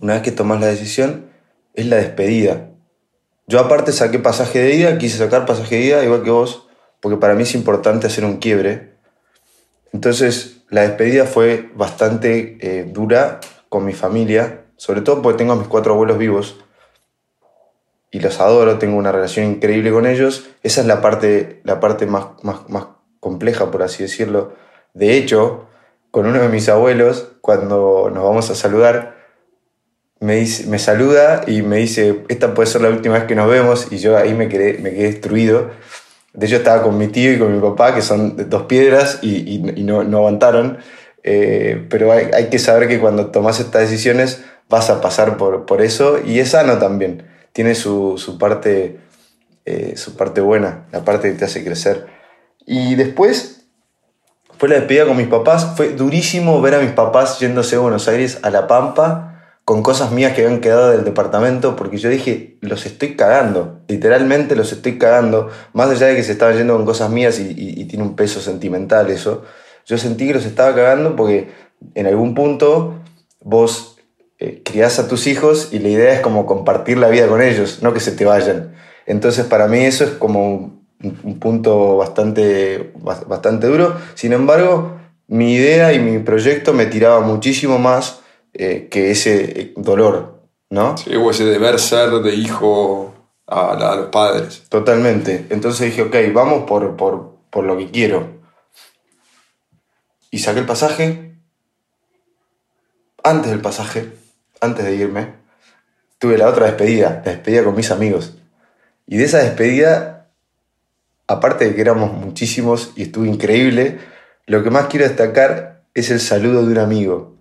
una 0.00 0.14
vez 0.14 0.22
que 0.22 0.32
tomas 0.32 0.60
la 0.60 0.66
decisión, 0.66 1.30
es 1.74 1.86
la 1.86 1.96
despedida. 1.96 2.70
Yo 3.46 3.58
aparte 3.58 3.92
saqué 3.92 4.18
pasaje 4.18 4.60
de 4.60 4.74
ida, 4.74 4.98
quise 4.98 5.18
sacar 5.18 5.46
pasaje 5.46 5.76
de 5.76 5.82
ida, 5.82 6.04
igual 6.04 6.22
que 6.22 6.30
vos, 6.30 6.68
porque 7.00 7.16
para 7.16 7.34
mí 7.34 7.42
es 7.42 7.54
importante 7.54 8.06
hacer 8.06 8.24
un 8.24 8.36
quiebre. 8.36 8.94
Entonces, 9.92 10.62
la 10.68 10.82
despedida 10.82 11.24
fue 11.24 11.70
bastante 11.74 12.58
eh, 12.60 12.84
dura 12.84 13.40
con 13.68 13.84
mi 13.84 13.92
familia, 13.92 14.66
sobre 14.76 15.00
todo 15.00 15.20
porque 15.20 15.38
tengo 15.38 15.52
a 15.52 15.56
mis 15.56 15.66
cuatro 15.66 15.94
abuelos 15.94 16.18
vivos 16.18 16.56
y 18.10 18.20
los 18.20 18.40
adoro, 18.40 18.78
tengo 18.78 18.96
una 18.96 19.12
relación 19.12 19.46
increíble 19.46 19.92
con 19.92 20.06
ellos. 20.06 20.48
Esa 20.62 20.80
es 20.80 20.86
la 20.86 21.00
parte, 21.00 21.60
la 21.64 21.80
parte 21.80 22.06
más, 22.06 22.26
más, 22.42 22.68
más 22.68 22.86
compleja, 23.20 23.70
por 23.70 23.82
así 23.82 24.02
decirlo. 24.02 24.54
De 24.94 25.16
hecho, 25.16 25.66
con 26.10 26.26
uno 26.26 26.40
de 26.40 26.48
mis 26.48 26.68
abuelos, 26.68 27.32
cuando 27.40 28.10
nos 28.12 28.24
vamos 28.24 28.50
a 28.50 28.54
saludar, 28.54 29.19
me, 30.20 30.46
me 30.66 30.78
saluda 30.78 31.42
y 31.46 31.62
me 31.62 31.78
dice, 31.78 32.24
esta 32.28 32.54
puede 32.54 32.68
ser 32.68 32.82
la 32.82 32.90
última 32.90 33.14
vez 33.14 33.24
que 33.24 33.34
nos 33.34 33.48
vemos, 33.50 33.88
y 33.90 33.98
yo 33.98 34.16
ahí 34.16 34.34
me 34.34 34.48
quedé, 34.48 34.78
me 34.78 34.90
quedé 34.90 35.04
destruido. 35.04 35.70
De 36.32 36.46
hecho, 36.46 36.56
estaba 36.56 36.82
con 36.82 36.96
mi 36.96 37.08
tío 37.08 37.32
y 37.32 37.38
con 37.38 37.52
mi 37.52 37.60
papá, 37.60 37.94
que 37.94 38.02
son 38.02 38.48
dos 38.48 38.64
piedras, 38.64 39.18
y, 39.22 39.58
no, 39.82 40.04
no, 40.04 40.18
aguantaron. 40.18 40.78
Eh, 41.22 41.86
pero 41.90 42.12
hay, 42.12 42.48
que 42.50 42.58
saber 42.58 42.88
que 42.88 43.00
cuando 43.00 43.26
tomas 43.26 43.60
estas 43.60 43.82
decisiones 43.82 44.42
vas 44.68 44.88
a 44.90 45.00
pasar 45.00 45.36
por, 45.36 45.66
por 45.66 45.82
eso, 45.82 46.18
y 46.24 46.38
es 46.38 46.50
sano 46.50 46.78
también 46.78 47.24
tiene 47.52 47.74
su, 47.74 48.36
parte, 48.38 49.00
eh, 49.64 49.94
su 49.96 50.16
parte 50.16 50.40
buena, 50.40 50.86
la 50.92 51.04
parte 51.04 51.30
que 51.30 51.38
te 51.38 51.44
hace 51.44 51.64
crecer. 51.64 52.06
Y 52.66 52.94
después 52.94 53.66
fue 54.58 54.68
la 54.68 54.76
despedida 54.76 55.06
con 55.06 55.16
mis 55.16 55.26
papás. 55.26 55.72
Fue 55.76 55.90
durísimo 55.90 56.60
ver 56.60 56.74
a 56.74 56.80
mis 56.80 56.92
papás 56.92 57.40
yéndose 57.40 57.76
a 57.76 57.80
Buenos 57.80 58.06
Aires 58.08 58.38
a 58.42 58.50
La 58.50 58.66
Pampa 58.66 59.29
con 59.64 59.82
cosas 59.82 60.10
mías 60.10 60.34
que 60.34 60.44
habían 60.44 60.60
quedado 60.60 60.90
del 60.90 61.04
departamento, 61.04 61.76
porque 61.76 61.96
yo 61.96 62.08
dije, 62.08 62.56
los 62.60 62.86
estoy 62.86 63.14
cagando, 63.14 63.80
literalmente 63.88 64.56
los 64.56 64.72
estoy 64.72 64.98
cagando, 64.98 65.48
más 65.72 65.90
allá 65.90 66.08
de 66.08 66.16
que 66.16 66.22
se 66.22 66.32
estaban 66.32 66.56
yendo 66.56 66.74
con 66.74 66.84
cosas 66.84 67.10
mías 67.10 67.38
y, 67.38 67.84
tiene 67.84 68.04
un 68.04 68.16
peso 68.16 68.40
sentimental 68.40 69.10
eso, 69.10 69.44
yo 69.86 69.98
sentí 69.98 70.26
que 70.26 70.34
los 70.34 70.44
estaba 70.44 70.74
cagando 70.74 71.16
porque 71.16 71.50
en 71.94 72.06
algún 72.06 72.34
punto 72.34 73.00
vos 73.40 73.98
eh, 74.38 74.62
criás 74.64 74.98
a 74.98 75.08
tus 75.08 75.26
hijos 75.26 75.68
y 75.72 75.78
la 75.78 75.88
idea 75.88 76.14
es 76.14 76.20
como 76.20 76.46
compartir 76.46 76.98
la 76.98 77.08
vida 77.08 77.26
con 77.28 77.42
ellos, 77.42 77.80
no 77.82 77.92
que 77.92 78.00
se 78.00 78.12
te 78.12 78.24
vayan. 78.24 78.74
Entonces 79.06 79.44
para 79.46 79.66
mí 79.66 79.78
eso 79.78 80.04
es 80.04 80.10
como 80.10 80.80
un, 81.02 81.38
punto 81.38 81.96
bastante, 81.96 82.92
bastante 82.94 83.66
duro. 83.66 83.96
Sin 84.14 84.32
embargo, 84.32 84.98
mi 85.26 85.54
idea 85.54 85.92
y 85.92 85.98
mi 85.98 86.18
proyecto 86.18 86.72
me 86.72 86.86
tiraba 86.86 87.20
muchísimo 87.20 87.78
más 87.78 88.20
eh, 88.54 88.88
que 88.90 89.10
ese 89.10 89.60
eh, 89.60 89.72
dolor, 89.76 90.42
¿no? 90.70 90.96
Sí, 90.96 91.14
o 91.14 91.30
ese 91.30 91.44
deber 91.44 91.78
ser 91.78 92.10
de 92.10 92.34
hijo 92.34 93.14
a, 93.46 93.96
los 93.96 94.06
padres. 94.06 94.64
Totalmente. 94.68 95.46
Entonces 95.50 95.86
dije, 95.86 96.02
ok, 96.02 96.34
vamos 96.34 96.64
por, 96.64 96.96
por, 96.96 97.36
por 97.50 97.64
lo 97.64 97.76
que 97.76 97.90
quiero. 97.90 98.40
Y 100.30 100.38
saqué 100.38 100.60
el 100.60 100.66
pasaje. 100.66 101.34
Antes 103.22 103.50
del 103.50 103.60
pasaje 103.60 104.20
antes 104.60 104.84
de 104.84 104.94
irme, 104.94 105.34
tuve 106.18 106.38
la 106.38 106.48
otra 106.48 106.66
despedida, 106.66 107.22
la 107.24 107.32
despedida 107.32 107.64
con 107.64 107.74
mis 107.74 107.90
amigos. 107.90 108.36
Y 109.06 109.16
de 109.16 109.24
esa 109.24 109.38
despedida, 109.38 110.28
aparte 111.26 111.64
de 111.66 111.74
que 111.74 111.80
éramos 111.80 112.12
muchísimos 112.12 112.92
y 112.94 113.02
estuvo 113.04 113.24
increíble, 113.24 113.98
lo 114.46 114.62
que 114.62 114.70
más 114.70 114.86
quiero 114.86 115.06
destacar 115.06 115.82
es 115.94 116.10
el 116.10 116.20
saludo 116.20 116.64
de 116.64 116.72
un 116.72 116.78
amigo. 116.78 117.36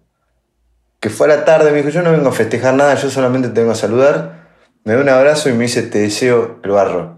Que 1.00 1.10
fue 1.10 1.27
a 1.27 1.38
la 1.38 1.46
tarde, 1.46 1.72
me 1.72 1.77
dijo, 1.77 1.89
yo 1.89 2.01
no 2.01 2.12
vengo 2.12 2.29
a 2.29 2.34
festejar 2.34 2.74
nada, 2.74 2.96
yo 2.96 3.10
solamente 3.10 3.50
te 3.50 3.62
vengo 3.62 3.72
a 3.72 3.75
saludar. 3.75 4.50
Me 4.84 4.94
dio 4.94 5.01
un 5.01 5.10
abrazo 5.10 5.50
y 5.50 5.53
me 5.53 5.63
dice, 5.65 5.84
te 5.84 6.00
deseo 6.00 6.60
el 6.63 6.72
barro. 6.72 7.18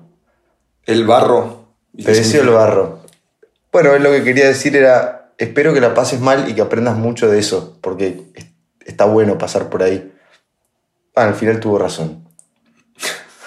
¿El 0.86 1.06
barro? 1.06 1.68
Te 1.96 2.12
deseo 2.14 2.44
el 2.44 2.50
barro. 2.50 3.00
Bueno, 3.72 3.98
lo 3.98 4.12
que 4.12 4.24
quería 4.24 4.48
decir 4.48 4.76
era, 4.76 5.32
espero 5.38 5.74
que 5.74 5.82
la 5.82 5.94
pases 5.94 6.20
mal 6.20 6.50
y 6.50 6.54
que 6.54 6.62
aprendas 6.62 6.98
mucho 6.98 7.30
de 7.30 7.40
eso, 7.40 7.78
porque 7.82 8.22
está 8.86 9.06
bueno 9.06 9.38
pasar 9.38 9.70
por 9.70 9.84
ahí. 9.84 10.12
Ah, 11.16 11.26
al 11.26 11.36
final 11.36 11.60
tuvo 11.60 11.78
razón. 11.78 12.28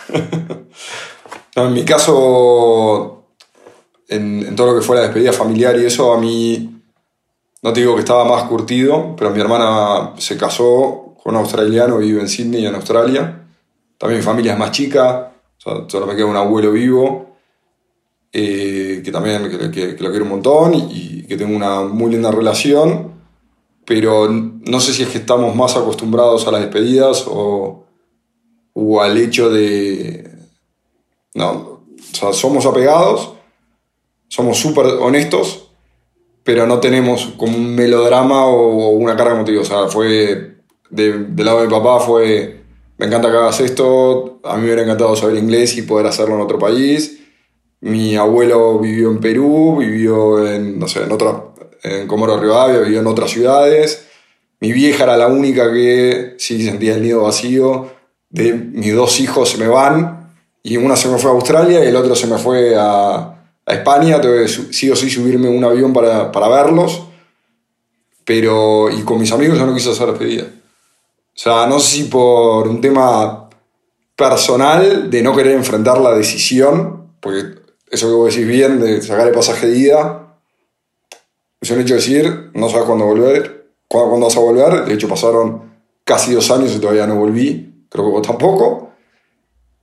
en 1.55 1.73
mi 1.73 1.85
caso, 1.85 3.29
en, 4.09 4.55
todo 4.57 4.73
lo 4.73 4.81
que 4.81 4.87
fue 4.87 4.97
la 4.97 5.03
despedida 5.03 5.33
familiar 5.33 5.76
y 5.76 5.87
eso, 5.87 6.12
a 6.12 6.19
mí, 6.19 6.74
no 7.64 7.73
te 7.73 7.80
digo 7.80 7.94
que 7.94 8.00
estaba 8.00 8.25
más 8.25 8.44
curtido, 8.44 9.16
pero 9.16 9.30
mi 9.30 9.40
hermana 9.40 10.12
se 10.18 10.37
casó 10.37 11.16
con 11.21 11.35
un 11.35 11.40
australiano, 11.40 11.99
vive 11.99 12.21
en 12.21 12.28
Sydney, 12.28 12.64
en 12.64 12.76
Australia. 12.76 13.49
También 13.99 14.21
mi 14.21 14.25
familia 14.25 14.52
es 14.52 14.59
más 14.59 14.71
chica, 14.71 15.33
solo 15.59 16.06
me 16.06 16.14
queda 16.14 16.26
un 16.26 16.37
abuelo 16.37 16.71
vivo, 16.71 17.35
eh, 18.33 19.02
que 19.04 19.11
también 19.11 19.50
que, 19.73 19.97
lo 19.99 20.11
quiero 20.11 20.25
un 20.25 20.30
montón 20.30 20.75
y 20.75 21.25
que 21.26 21.37
tengo 21.37 21.56
una 21.56 21.80
muy 21.80 22.12
linda 22.12 22.30
relación 22.30 23.14
pero 23.85 24.28
no 24.28 24.80
sé 24.80 24.92
si 24.92 25.02
es 25.02 25.09
que 25.09 25.18
estamos 25.18 25.54
más 25.54 25.76
acostumbrados 25.76 26.47
a 26.47 26.50
las 26.50 26.62
despedidas 26.62 27.25
o, 27.28 27.85
o 28.73 29.00
al 29.02 29.16
hecho 29.18 29.50
de... 29.50 30.30
No, 31.35 31.50
o 31.50 31.83
sea, 32.16 32.33
somos 32.33 32.64
apegados, 32.64 33.33
somos 34.28 34.59
súper 34.59 34.87
honestos, 34.87 35.63
pero 36.45 36.67
no 36.67 36.79
tenemos 36.79 37.33
como 37.39 37.57
un 37.57 37.75
melodrama 37.75 38.47
o 38.47 38.91
una 38.91 39.17
carga 39.17 39.35
emotiva. 39.35 39.63
O 39.63 39.65
sea, 39.65 39.89
fue 39.89 40.55
del 40.91 41.35
lado 41.37 41.61
de 41.61 41.67
mi 41.67 41.73
papá 41.73 41.99
fue, 41.99 42.61
me 42.99 43.07
encanta 43.07 43.31
que 43.31 43.37
hagas 43.37 43.61
esto, 43.61 44.41
a 44.45 44.55
mí 44.55 44.61
me 44.61 44.67
hubiera 44.67 44.83
encantado 44.83 45.17
saber 45.17 45.37
inglés 45.37 45.77
y 45.77 45.83
poder 45.83 46.07
hacerlo 46.07 46.35
en 46.37 46.43
otro 46.43 46.59
país. 46.59 47.21
Mi 47.81 48.17
abuelo 48.17 48.79
vivió 48.79 49.11
en 49.11 49.19
Perú, 49.19 49.79
vivió 49.79 50.47
en, 50.47 50.79
no 50.79 50.87
sé, 50.87 51.03
en 51.03 51.13
otra, 51.13 51.45
en 51.83 52.07
Comoro 52.07 52.39
Rivadavia, 52.39 52.81
vivió 52.81 53.01
en 53.01 53.07
otras 53.07 53.31
ciudades. 53.31 54.07
Mi 54.61 54.73
vieja 54.73 55.05
era 55.05 55.17
la 55.17 55.27
única 55.27 55.73
que 55.73 56.35
sí 56.39 56.65
sentía 56.65 56.95
el 56.95 57.03
nido 57.03 57.23
vacío. 57.23 57.91
De 58.31 58.53
mis 58.53 58.95
dos 58.95 59.21
hijos 59.21 59.51
se 59.51 59.59
me 59.59 59.69
van 59.69 60.33
y 60.63 60.77
una 60.77 60.97
se 60.97 61.09
me 61.09 61.19
fue 61.19 61.31
a 61.31 61.35
Australia 61.35 61.85
y 61.85 61.89
el 61.89 61.97
otro 61.97 62.15
se 62.15 62.27
me 62.27 62.39
fue 62.39 62.75
a, 62.77 63.34
a 63.66 63.75
España, 63.75 64.21
tengo 64.21 64.37
que 64.37 64.49
sí 64.49 64.90
o 64.90 64.97
sí 64.97 65.09
subirme 65.09 65.49
un 65.49 65.64
avión 65.64 65.92
para, 65.92 66.30
para 66.30 66.49
verlos, 66.49 67.02
pero 68.25 68.90
y 68.90 69.02
con 69.02 69.18
mis 69.18 69.33
amigos 69.33 69.59
yo 69.59 69.66
no 69.66 69.75
quise 69.75 69.90
hacer 69.90 70.09
despedida. 70.09 70.44
O 70.44 71.37
sea, 71.38 71.66
no 71.66 71.80
sé 71.80 71.97
si 71.97 72.04
por 72.04 72.68
un 72.68 72.80
tema 72.80 73.49
personal 74.16 75.11
de 75.11 75.23
no 75.23 75.35
querer 75.35 75.56
enfrentar 75.56 75.99
la 75.99 76.14
decisión, 76.14 77.14
porque 77.21 77.59
eso 77.90 78.09
que 78.09 78.14
vos 78.14 78.35
decís 78.35 78.47
bien 78.47 78.80
de 78.80 79.02
sacar 79.02 79.26
el 79.26 79.35
pasaje 79.35 79.66
de 79.66 79.78
ida, 79.78 80.38
es 81.61 81.71
un 81.71 81.80
hecho 81.80 81.94
de 81.94 82.00
decir, 82.00 82.50
no 82.54 82.68
sabes 82.68 82.85
cuándo 82.85 83.06
volver, 83.06 83.73
cuándo, 83.88 84.26
vas 84.26 84.37
a 84.37 84.40
volver, 84.40 84.85
de 84.85 84.94
hecho 84.94 85.09
pasaron 85.09 85.75
casi 86.04 86.35
dos 86.35 86.50
años 86.50 86.75
y 86.75 86.78
todavía 86.78 87.06
no 87.06 87.16
volví, 87.16 87.87
creo 87.88 88.04
que 88.04 88.11
vos 88.11 88.26
tampoco, 88.26 88.92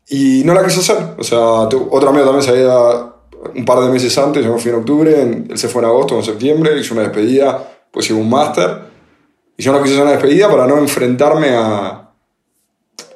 y 0.07 0.43
no 0.45 0.53
la 0.53 0.63
quise 0.63 0.79
hacer, 0.79 1.15
o 1.17 1.23
sea, 1.23 1.39
otro 1.39 2.09
amigo 2.09 2.25
también 2.25 2.43
se 2.43 2.51
había 2.51 3.10
un 3.55 3.65
par 3.65 3.79
de 3.81 3.89
meses 3.91 4.17
antes, 4.17 4.43
yo 4.43 4.53
me 4.53 4.59
fui 4.59 4.69
en 4.71 4.77
octubre, 4.77 5.21
él 5.21 5.57
se 5.57 5.67
fue 5.67 5.81
en 5.81 5.87
agosto 5.87 6.15
o 6.15 6.19
en 6.19 6.25
septiembre, 6.25 6.79
hizo 6.79 6.93
una 6.93 7.03
despedida, 7.03 7.81
pues 7.91 8.05
hizo 8.05 8.17
un 8.17 8.29
máster, 8.29 8.91
y 9.57 9.63
yo 9.63 9.71
no 9.71 9.81
quise 9.81 9.93
hacer 9.93 10.03
una 10.03 10.13
despedida 10.13 10.49
para 10.49 10.67
no 10.67 10.77
enfrentarme 10.77 11.49
a, 11.49 12.11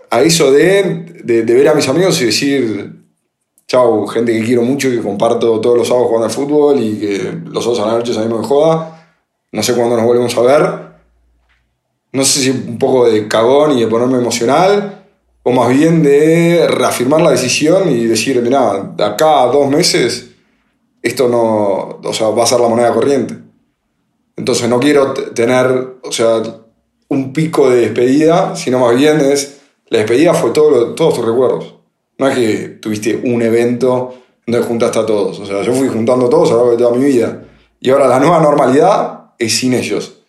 a 0.10 0.22
eso 0.22 0.52
de, 0.52 1.22
de, 1.24 1.44
ver 1.44 1.70
a 1.70 1.74
mis 1.74 1.88
amigos 1.88 2.22
y 2.22 2.26
decir, 2.26 2.94
chau, 3.68 4.06
gente 4.08 4.34
que 4.34 4.44
quiero 4.46 4.62
mucho, 4.62 4.90
que 4.90 5.02
comparto 5.02 5.60
todos 5.60 5.78
los 5.78 5.88
sábados 5.88 6.08
jugando 6.08 6.26
al 6.26 6.32
fútbol 6.32 6.80
y 6.80 7.00
que 7.00 7.42
los 7.46 7.64
sábados 7.64 7.84
a 7.84 7.88
la 7.88 7.98
noche 7.98 8.14
salimos 8.14 8.42
de 8.42 8.48
joda, 8.48 9.08
no 9.52 9.64
sé 9.64 9.74
cuándo 9.74 9.96
nos 9.96 10.06
volvemos 10.06 10.38
a 10.38 10.42
ver, 10.42 10.86
no 12.12 12.24
sé 12.24 12.40
si 12.40 12.50
un 12.50 12.78
poco 12.78 13.10
de 13.10 13.28
cagón 13.28 13.78
y 13.78 13.82
de 13.82 13.88
ponerme 13.88 14.18
emocional, 14.18 15.05
o 15.48 15.52
más 15.52 15.70
bien 15.70 16.02
de 16.02 16.68
reafirmar 16.68 17.22
la 17.22 17.30
decisión 17.30 17.88
y 17.92 18.06
decir, 18.06 18.42
mira, 18.42 18.94
de 18.98 19.04
acá 19.04 19.44
a 19.44 19.46
dos 19.46 19.70
meses 19.70 20.32
esto 21.04 21.30
no, 21.30 22.00
o 22.04 22.14
sea, 22.14 22.30
va 22.30 22.44
a 22.44 22.48
ser 22.48 22.60
la 22.60 22.68
moneda 22.68 22.92
corriente. 22.92 23.36
Entonces 24.36 24.68
no 24.68 24.80
quiero 24.80 25.14
tener, 25.14 25.98
o 26.02 26.12
sea, 26.12 26.42
un 27.10 27.32
pico 27.32 27.70
de 27.70 27.82
despedida, 27.82 28.56
sino 28.56 28.80
más 28.80 28.96
bien 28.96 29.20
es, 29.20 29.62
la 29.90 30.00
despedida 30.00 30.34
fue 30.34 30.50
todo 30.50 30.96
todos 30.96 31.14
tus 31.14 31.26
recuerdos. 31.26 31.76
No 32.18 32.28
es 32.28 32.36
que 32.36 32.68
tuviste 32.82 33.16
un 33.24 33.44
evento 33.44 34.16
donde 34.48 34.66
juntaste 34.66 34.98
a 34.98 35.06
todos. 35.06 35.40
O 35.40 35.46
sea, 35.46 35.62
yo 35.62 35.74
fui 35.74 35.90
juntando 35.90 36.26
a 36.26 36.30
todos 36.30 36.50
a 36.50 36.54
lo 36.54 36.58
largo 36.58 36.72
de 36.72 36.78
toda 36.78 36.98
mi 36.98 37.06
vida. 37.06 37.44
Y 37.80 37.92
ahora 37.92 38.08
la 38.08 38.20
nueva 38.20 38.40
normalidad 38.40 39.34
es 39.38 39.56
sin 39.56 39.76
ellos. 39.76 40.24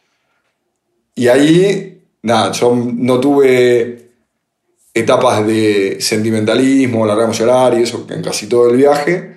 Y 1.15 1.29
ahí, 1.29 2.03
nada, 2.21 2.53
yo 2.53 2.77
no 2.77 3.19
tuve 3.19 4.06
etapas 4.97 5.47
de 5.47 5.99
sentimentalismo, 6.01 7.05
largamos 7.05 7.39
llorar 7.39 7.79
y 7.79 7.83
eso 7.83 8.07
en 8.09 8.23
casi 8.23 8.47
todo 8.47 8.71
el 8.71 8.79
viaje, 8.79 9.37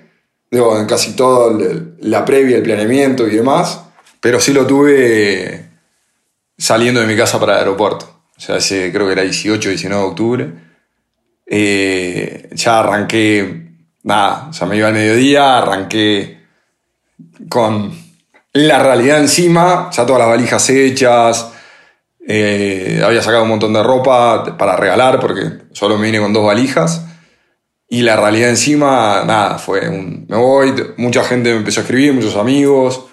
digo, 0.50 0.78
en 0.78 0.86
casi 0.86 1.12
toda 1.12 1.54
la 2.00 2.24
previa, 2.24 2.56
el 2.56 2.62
planeamiento 2.62 3.28
y 3.28 3.36
demás, 3.36 3.82
pero 4.20 4.40
sí 4.40 4.54
lo 4.54 4.66
tuve 4.66 5.66
saliendo 6.56 7.02
de 7.02 7.06
mi 7.06 7.14
casa 7.14 7.38
para 7.38 7.52
el 7.52 7.58
aeropuerto. 7.58 8.22
O 8.38 8.40
sea, 8.40 8.56
ese, 8.56 8.90
creo 8.90 9.04
que 9.04 9.12
era 9.12 9.22
18, 9.22 9.68
19 9.68 10.02
de 10.02 10.08
octubre. 10.08 10.52
Eh, 11.44 12.48
ya 12.52 12.80
arranqué, 12.80 13.72
nada, 14.04 14.46
o 14.48 14.52
sea, 14.54 14.66
me 14.66 14.78
iba 14.78 14.88
al 14.88 14.94
mediodía, 14.94 15.58
arranqué 15.58 16.40
con 17.50 17.92
la 18.54 18.82
realidad 18.82 19.20
encima, 19.20 19.90
ya 19.92 20.06
todas 20.06 20.20
las 20.20 20.28
valijas 20.28 20.70
hechas, 20.70 21.52
eh, 22.32 23.02
había 23.04 23.22
sacado 23.22 23.42
un 23.42 23.48
montón 23.48 23.72
de 23.72 23.82
ropa 23.82 24.56
para 24.56 24.76
regalar 24.76 25.18
porque 25.18 25.64
solo 25.72 25.98
me 25.98 26.06
vine 26.06 26.20
con 26.20 26.32
dos 26.32 26.46
valijas. 26.46 27.04
Y 27.88 28.02
la 28.02 28.14
realidad 28.14 28.50
encima, 28.50 29.24
nada, 29.26 29.58
fue 29.58 29.88
un... 29.88 30.26
Me 30.28 30.36
voy, 30.36 30.72
mucha 30.96 31.24
gente 31.24 31.50
me 31.50 31.56
empezó 31.56 31.80
a 31.80 31.82
escribir, 31.82 32.12
muchos 32.12 32.36
amigos, 32.36 33.06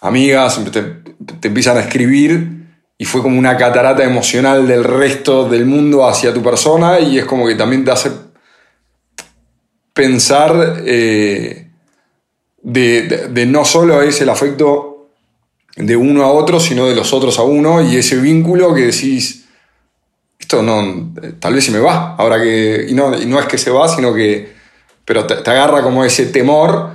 amigas, 0.00 0.60
te, 0.72 1.46
empiezan 1.46 1.76
a 1.76 1.80
escribir 1.82 2.66
y 2.98 3.04
fue 3.04 3.22
como 3.22 3.38
una 3.38 3.56
catarata 3.56 4.02
emocional 4.02 4.66
del 4.66 4.82
resto 4.82 5.48
del 5.48 5.64
mundo 5.64 6.04
hacia 6.04 6.34
tu 6.34 6.42
persona 6.42 6.98
y 6.98 7.20
es 7.20 7.24
como 7.24 7.46
que 7.46 7.54
también 7.54 7.84
te 7.84 7.92
hace 7.92 8.10
pensar 9.92 10.82
eh, 10.84 11.70
de, 12.62 13.46
no 13.46 13.64
solo 13.64 14.02
es 14.02 14.20
el 14.20 14.28
afecto 14.28 14.95
de 15.76 15.96
uno 15.96 16.24
a 16.24 16.32
otro, 16.32 16.58
sino 16.58 16.86
de 16.86 16.94
los 16.94 17.12
otros 17.12 17.38
a 17.38 17.42
uno, 17.42 17.82
y 17.82 17.96
ese 17.96 18.16
vínculo 18.16 18.74
que 18.74 18.86
decís, 18.86 19.46
esto 20.38 20.62
no, 20.62 21.12
tal 21.38 21.54
vez 21.54 21.64
se 21.64 21.70
me 21.70 21.78
va, 21.78 22.16
ahora 22.16 22.40
que, 22.42 22.86
y 22.88 22.94
no, 22.94 23.10
no 23.10 23.38
es 23.38 23.46
que 23.46 23.58
se 23.58 23.70
va, 23.70 23.86
sino 23.88 24.14
que, 24.14 24.54
pero 25.04 25.26
te, 25.26 25.34
agarra 25.50 25.82
como 25.82 26.04
ese 26.04 26.26
temor, 26.26 26.92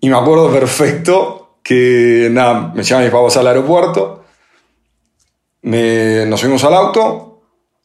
y 0.00 0.08
me 0.08 0.16
acuerdo 0.16 0.50
perfecto 0.50 1.58
que, 1.62 2.28
nada, 2.30 2.72
me 2.74 2.82
llaman 2.82 3.04
mis 3.04 3.12
papás 3.12 3.36
al 3.36 3.46
aeropuerto, 3.46 4.24
me, 5.62 6.24
nos 6.26 6.40
subimos 6.40 6.64
al 6.64 6.74
auto, 6.74 7.26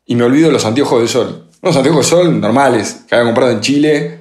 y 0.06 0.16
me 0.16 0.24
olvido 0.24 0.52
los 0.52 0.66
anteojos 0.66 1.02
de 1.02 1.08
sol. 1.08 1.48
Unos 1.62 1.76
anteojos 1.76 2.06
de 2.06 2.10
sol 2.10 2.42
normales, 2.42 3.06
que 3.08 3.16
había 3.16 3.28
comprado 3.28 3.52
en 3.52 3.62
Chile, 3.62 4.20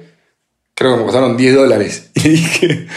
creo 0.73 0.93
que 0.93 0.97
me 0.99 1.03
costaron 1.03 1.37
10 1.37 1.55
dólares. 1.55 2.11
Y 2.15 2.29
dije, 2.29 2.87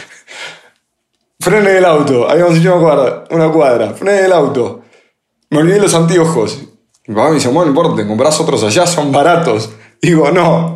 Frene 1.44 1.76
el 1.76 1.84
auto. 1.84 2.26
Habíamos 2.26 2.56
hecho 2.56 2.74
una 2.74 2.82
cuadra. 2.82 3.24
Una 3.28 3.52
cuadra. 3.52 3.92
Frene 3.92 4.24
el 4.24 4.32
auto. 4.32 4.80
Me 5.50 5.58
olvidé 5.58 5.78
los 5.78 5.92
anteojos. 5.92 6.58
Mi 7.06 7.14
papá 7.14 7.28
me 7.28 7.34
dice, 7.34 7.48
bueno, 7.48 7.66
no 7.66 7.68
importa, 7.68 7.96
te 7.96 8.08
compras 8.08 8.40
otros 8.40 8.64
allá, 8.64 8.86
son 8.86 9.12
baratos. 9.12 9.70
Digo, 10.00 10.30
no. 10.30 10.74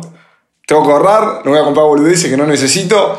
Tengo 0.67 0.85
que 0.85 0.91
ahorrar, 0.91 1.41
no 1.43 1.49
voy 1.49 1.59
a 1.59 1.63
comprar 1.63 1.87
boludeces 1.87 2.29
que 2.29 2.37
no 2.37 2.45
necesito. 2.45 3.17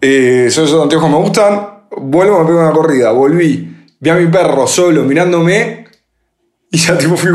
Eh, 0.00 0.46
esos 0.48 0.74
anteojos 0.82 1.08
me 1.08 1.18
gustan. 1.18 1.84
Vuelvo, 1.98 2.40
me 2.40 2.46
pego 2.46 2.58
una 2.58 2.72
corrida. 2.72 3.12
Volví. 3.12 3.86
Vi 4.00 4.10
a 4.10 4.16
mi 4.16 4.26
perro 4.26 4.66
solo 4.66 5.04
mirándome. 5.04 5.86
Y 6.68 6.78
ya 6.78 6.98
tipo 6.98 7.16
fui 7.16 7.30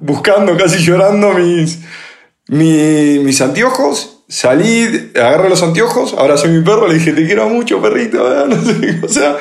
buscando, 0.00 0.56
casi 0.56 0.78
llorando 0.78 1.34
mis, 1.34 1.80
mis 2.48 3.40
anteojos 3.42 4.15
salí, 4.28 5.12
agarré 5.14 5.48
los 5.48 5.62
anteojos, 5.62 6.14
ahora 6.14 6.36
soy 6.36 6.50
mi 6.50 6.64
perro, 6.64 6.88
le 6.88 6.94
dije, 6.94 7.12
te 7.12 7.26
quiero 7.26 7.48
mucho, 7.48 7.80
perrito, 7.80 8.46
no 8.46 8.62
sé 8.62 9.00
o 9.02 9.08
sea, 9.08 9.36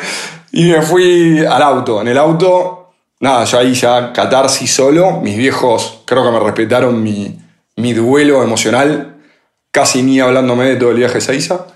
y 0.51 0.65
me 0.65 0.81
fui 0.81 1.45
al 1.45 1.61
auto. 1.61 2.01
En 2.01 2.07
el 2.07 2.17
auto, 2.17 2.93
nada, 3.19 3.43
yo 3.45 3.59
ahí 3.59 3.73
ya 3.73 4.13
catarsis 4.13 4.71
solo, 4.71 5.19
mis 5.21 5.37
viejos 5.37 6.03
creo 6.05 6.23
que 6.23 6.31
me 6.31 6.39
respetaron 6.39 7.01
mi, 7.01 7.39
mi 7.77 7.93
duelo 7.93 8.43
emocional, 8.43 9.17
casi 9.71 10.03
ni 10.03 10.19
hablándome 10.19 10.65
de 10.65 10.75
todo 10.75 10.91
el 10.91 10.97
viaje 10.97 11.19
a. 11.19 11.67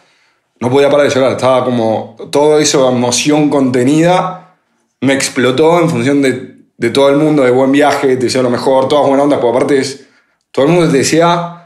No 0.59 0.69
podía 0.69 0.89
parar 0.89 1.07
de 1.07 1.15
llorar, 1.15 1.31
estaba 1.31 1.63
como 1.63 2.15
todo 2.31 2.59
eso, 2.59 2.89
emoción 2.89 3.49
contenida, 3.49 4.55
me 5.01 5.13
explotó 5.13 5.79
en 5.79 5.89
función 5.89 6.21
de, 6.21 6.57
de 6.77 6.89
todo 6.89 7.09
el 7.09 7.15
mundo, 7.15 7.43
de 7.43 7.51
buen 7.51 7.71
viaje, 7.71 8.17
te 8.17 8.25
decía 8.25 8.41
lo 8.41 8.49
mejor, 8.49 8.89
todas 8.89 9.07
buenas 9.07 9.23
ondas, 9.23 9.39
porque 9.39 9.57
aparte 9.57 9.79
es, 9.79 10.05
todo 10.51 10.65
el 10.65 10.71
mundo 10.71 10.91
te 10.91 10.97
decía 10.97 11.58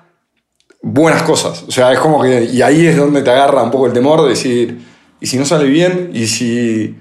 buenas 0.83 1.23
cosas. 1.23 1.63
O 1.63 1.71
sea, 1.71 1.91
es 1.91 1.99
como 1.99 2.21
que. 2.21 2.43
Y 2.43 2.61
ahí 2.61 2.85
es 2.85 2.95
donde 2.95 3.23
te 3.23 3.31
agarra 3.31 3.63
un 3.63 3.71
poco 3.71 3.87
el 3.87 3.93
temor 3.93 4.21
de 4.21 4.29
decir. 4.29 4.85
¿Y 5.19 5.25
si 5.25 5.37
no 5.37 5.45
sale 5.45 5.65
bien? 5.65 6.11
¿Y 6.13 6.27
si. 6.27 6.95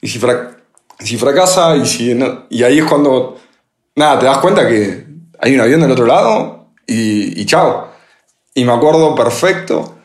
Y 0.00 0.08
si, 0.08 0.18
fracasa? 1.18 1.76
¿Y, 1.76 1.84
si 1.84 2.18
y 2.48 2.62
ahí 2.62 2.78
es 2.78 2.84
cuando. 2.84 3.36
Nada, 3.96 4.18
te 4.18 4.26
das 4.26 4.38
cuenta 4.38 4.66
que 4.66 5.04
hay 5.40 5.54
un 5.54 5.60
avión 5.60 5.80
del 5.80 5.90
otro 5.90 6.06
lado 6.06 6.70
y, 6.86 7.40
y 7.40 7.44
chao. 7.44 7.88
Y 8.54 8.64
me 8.64 8.72
acuerdo 8.72 9.14
perfecto. 9.14 9.96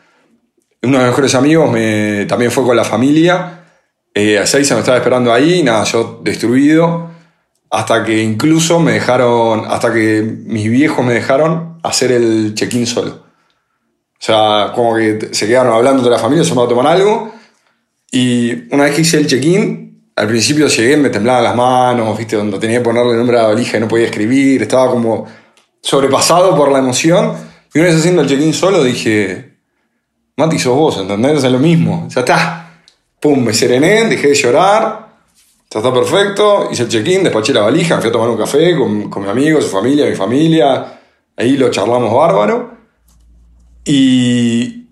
Uno 0.82 0.98
de 0.98 1.04
mis 1.04 1.10
mejores 1.10 1.34
amigos 1.36 1.70
me, 1.70 2.26
también 2.26 2.50
fue 2.50 2.64
con 2.64 2.76
la 2.76 2.84
familia. 2.84 3.60
Eh, 4.14 4.38
a 4.38 4.46
seis 4.46 4.70
me 4.72 4.80
estaba 4.80 4.98
esperando 4.98 5.32
ahí, 5.32 5.62
nada, 5.62 5.84
yo 5.84 6.20
destruido. 6.22 7.10
Hasta 7.70 8.04
que 8.04 8.22
incluso 8.22 8.80
me 8.80 8.92
dejaron, 8.92 9.64
hasta 9.66 9.92
que 9.92 10.22
mis 10.22 10.68
viejos 10.70 11.04
me 11.06 11.14
dejaron 11.14 11.71
hacer 11.82 12.12
el 12.12 12.54
check-in 12.54 12.86
solo. 12.86 13.10
O 13.10 14.24
sea, 14.24 14.72
como 14.74 14.94
que 14.96 15.30
se 15.32 15.46
quedaron 15.46 15.72
hablando 15.72 16.02
de 16.02 16.10
la 16.10 16.18
familia, 16.18 16.44
se 16.44 16.54
me 16.54 16.62
a 16.62 16.68
tomar 16.68 16.86
algo. 16.86 17.32
Y 18.10 18.72
una 18.72 18.84
vez 18.84 18.94
que 18.94 19.00
hice 19.02 19.16
el 19.16 19.26
check-in, 19.26 20.12
al 20.14 20.28
principio 20.28 20.68
llegué, 20.68 20.96
me 20.96 21.10
temblaban 21.10 21.42
las 21.42 21.56
manos, 21.56 22.16
viste, 22.16 22.36
donde 22.36 22.58
tenía 22.58 22.78
que 22.78 22.84
ponerle 22.84 23.12
el 23.12 23.18
nombre 23.18 23.38
a 23.38 23.42
la 23.42 23.48
valija 23.48 23.78
y 23.78 23.80
no 23.80 23.88
podía 23.88 24.06
escribir, 24.06 24.62
estaba 24.62 24.90
como 24.90 25.26
sobrepasado 25.80 26.56
por 26.56 26.70
la 26.70 26.78
emoción. 26.78 27.32
Y 27.74 27.78
una 27.78 27.88
vez 27.88 27.98
haciendo 27.98 28.22
el 28.22 28.28
check-in 28.28 28.54
solo 28.54 28.84
dije, 28.84 29.56
Mati, 30.36 30.58
sos 30.58 30.76
vos, 30.76 30.98
¿entendés? 30.98 31.42
Es 31.42 31.50
lo 31.50 31.58
mismo, 31.58 32.06
ya 32.08 32.20
está. 32.20 32.80
Pum, 33.18 33.42
me 33.42 33.52
serené, 33.52 34.04
dejé 34.04 34.28
de 34.28 34.34
llorar, 34.34 35.08
está 35.68 35.92
perfecto, 35.92 36.68
hice 36.70 36.84
el 36.84 36.88
check-in, 36.88 37.24
despaché 37.24 37.52
la 37.52 37.62
valija, 37.62 37.98
fui 37.98 38.08
a 38.08 38.12
tomar 38.12 38.28
un 38.28 38.36
café 38.36 38.76
con, 38.76 39.10
con 39.10 39.22
mi 39.22 39.28
amigo, 39.28 39.60
su 39.60 39.68
familia, 39.68 40.06
mi 40.06 40.14
familia, 40.14 41.00
ahí 41.36 41.56
lo 41.56 41.70
charlamos 41.70 42.12
bárbaro. 42.14 42.76
Y, 43.84 44.86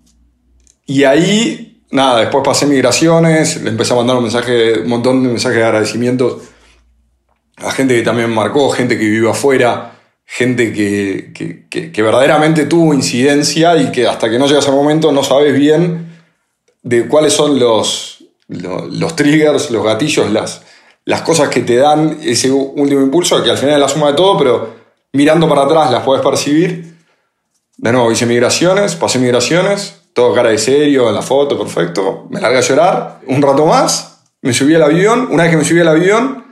y 0.86 1.04
ahí, 1.04 1.82
nada, 1.90 2.20
después 2.20 2.42
pasé 2.44 2.66
migraciones, 2.66 3.62
le 3.62 3.70
empecé 3.70 3.92
a 3.92 3.96
mandar 3.96 4.16
un, 4.16 4.22
mensaje, 4.22 4.80
un 4.80 4.88
montón 4.88 5.22
de 5.22 5.28
mensajes 5.28 5.58
de 5.58 5.64
agradecimientos 5.64 6.38
a 7.62 7.70
gente 7.72 7.94
que 7.94 8.02
también 8.02 8.30
marcó, 8.30 8.70
gente 8.70 8.98
que 8.98 9.04
vive 9.04 9.30
afuera, 9.30 9.92
gente 10.24 10.72
que, 10.72 11.32
que, 11.68 11.90
que, 11.90 12.02
verdaderamente 12.02 12.66
tuvo 12.66 12.94
incidencia 12.94 13.76
y 13.76 13.90
que 13.92 14.06
hasta 14.06 14.30
que 14.30 14.38
no 14.38 14.46
llegas 14.46 14.68
al 14.68 14.74
momento 14.74 15.12
no 15.12 15.22
sabes 15.22 15.54
bien 15.54 16.08
de 16.82 17.06
cuáles 17.08 17.32
son 17.32 17.58
los, 17.58 18.24
los, 18.48 18.92
los 18.92 19.16
triggers, 19.16 19.70
los 19.70 19.84
gatillos, 19.84 20.30
las, 20.30 20.62
las 21.04 21.22
cosas 21.22 21.48
que 21.48 21.60
te 21.60 21.76
dan 21.76 22.18
ese 22.22 22.50
último 22.50 23.02
impulso, 23.02 23.42
que 23.42 23.50
al 23.50 23.58
final 23.58 23.74
es 23.74 23.80
la 23.80 23.88
suma 23.88 24.08
de 24.08 24.14
todo, 24.14 24.38
pero 24.38 24.79
mirando 25.12 25.48
para 25.48 25.62
atrás 25.62 25.90
las 25.90 26.02
puedes 26.02 26.24
percibir. 26.24 26.96
De 27.76 27.92
nuevo, 27.92 28.12
hice 28.12 28.26
migraciones, 28.26 28.94
pasé 28.94 29.18
migraciones, 29.18 30.02
todo 30.12 30.34
cara 30.34 30.50
de 30.50 30.58
serio 30.58 31.08
en 31.08 31.14
la 31.14 31.22
foto, 31.22 31.58
perfecto. 31.58 32.26
Me 32.30 32.40
largué 32.40 32.58
a 32.58 32.62
llorar. 32.62 33.20
Un 33.26 33.40
rato 33.40 33.64
más, 33.66 34.22
me 34.42 34.52
subí 34.52 34.74
al 34.74 34.82
avión. 34.82 35.28
Una 35.30 35.44
vez 35.44 35.52
que 35.52 35.56
me 35.56 35.64
subí 35.64 35.80
al 35.80 35.88
avión, 35.88 36.44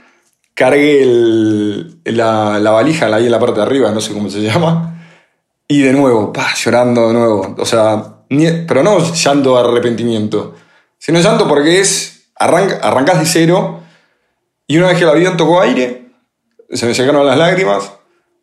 cargué 0.55 1.03
el- 1.03 2.01
la, 2.05 2.59
la 2.59 2.71
valija 2.71 3.05
ahí 3.15 3.25
en 3.25 3.31
la 3.31 3.39
parte 3.39 3.57
de 3.59 3.65
arriba, 3.65 3.91
no 3.91 4.01
sé 4.01 4.13
cómo 4.13 4.29
se 4.29 4.41
llama. 4.41 4.95
Y 5.67 5.81
de 5.83 5.93
nuevo, 5.93 6.33
pa, 6.33 6.47
llorando 6.55 7.07
de 7.09 7.13
nuevo. 7.13 7.55
O 7.59 7.65
sea, 7.65 8.03
pero 8.67 8.81
no 8.83 8.97
llanto 9.13 9.53
de 9.55 9.69
arrepentimiento, 9.69 10.55
sino 10.97 11.19
llanto 11.19 11.47
porque 11.47 11.79
es, 11.79 12.31
arranca, 12.35 12.79
arrancás 12.81 13.19
de 13.19 13.25
cero 13.27 13.81
y 14.67 14.77
una 14.77 14.87
vez 14.87 14.97
que 14.97 15.03
el 15.03 15.09
avión 15.11 15.37
tocó 15.37 15.61
aire, 15.61 16.09
se 16.71 16.85
me 16.87 16.93
sacaron 16.95 17.25
las 17.25 17.37
lágrimas. 17.37 17.91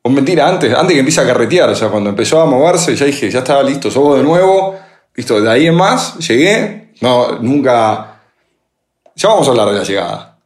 O 0.07 0.09
mentira, 0.09 0.49
antes, 0.49 0.73
antes 0.73 0.93
que 0.93 1.01
empiece 1.01 1.21
a 1.21 1.27
carretear, 1.27 1.69
o 1.69 1.75
sea, 1.75 1.89
cuando 1.89 2.11
empezó 2.11 2.41
a 2.41 2.47
moverse, 2.47 2.95
ya 2.95 3.07
dije, 3.07 3.29
ya 3.29 3.41
estaba 3.41 3.61
listo, 3.65 3.91
somos 3.91 4.17
de 4.17 4.23
nuevo, 4.23 4.79
listo, 5.17 5.41
de 5.41 5.51
ahí 5.51 5.67
en 5.67 5.75
más, 5.75 6.17
llegué, 6.19 6.93
no, 7.01 7.41
nunca, 7.41 8.23
ya 9.17 9.29
vamos 9.29 9.49
a 9.49 9.51
hablar 9.51 9.71
de 9.71 9.79
la 9.79 9.83
llegada. 9.83 10.39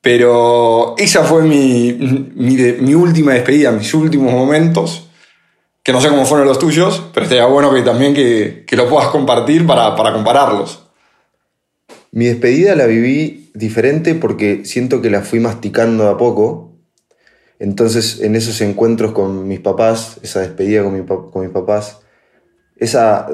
Pero 0.00 0.94
esa 0.96 1.24
fue 1.24 1.42
mi, 1.42 1.92
mi, 1.92 2.94
última 2.94 3.34
despedida, 3.34 3.70
mis 3.70 3.92
últimos 3.92 4.32
momentos, 4.32 5.10
que 5.82 5.92
no 5.92 6.00
sé 6.00 6.08
cómo 6.08 6.24
fueron 6.24 6.46
los 6.46 6.58
tuyos, 6.58 7.02
pero 7.12 7.24
estaría 7.24 7.44
bueno 7.44 7.74
que 7.74 7.82
también 7.82 8.14
que, 8.14 8.64
que 8.66 8.76
lo 8.76 8.88
puedas 8.88 9.10
compartir 9.10 9.66
para, 9.66 9.94
para 9.94 10.10
compararlos. 10.14 10.86
Mi 12.12 12.24
despedida 12.24 12.74
la 12.74 12.86
viví 12.86 13.50
diferente 13.52 14.14
porque 14.14 14.64
siento 14.64 15.02
que 15.02 15.10
la 15.10 15.20
fui 15.20 15.38
masticando 15.38 16.08
a 16.08 16.16
poco. 16.16 16.69
Entonces, 17.60 18.20
en 18.20 18.34
esos 18.34 18.60
encuentros 18.62 19.12
con 19.12 19.46
mis 19.46 19.60
papás, 19.60 20.18
esa 20.22 20.40
despedida 20.40 20.82
con, 20.82 20.94
mis 21.42 21.50
papás, 21.50 22.00
esa, 22.76 23.28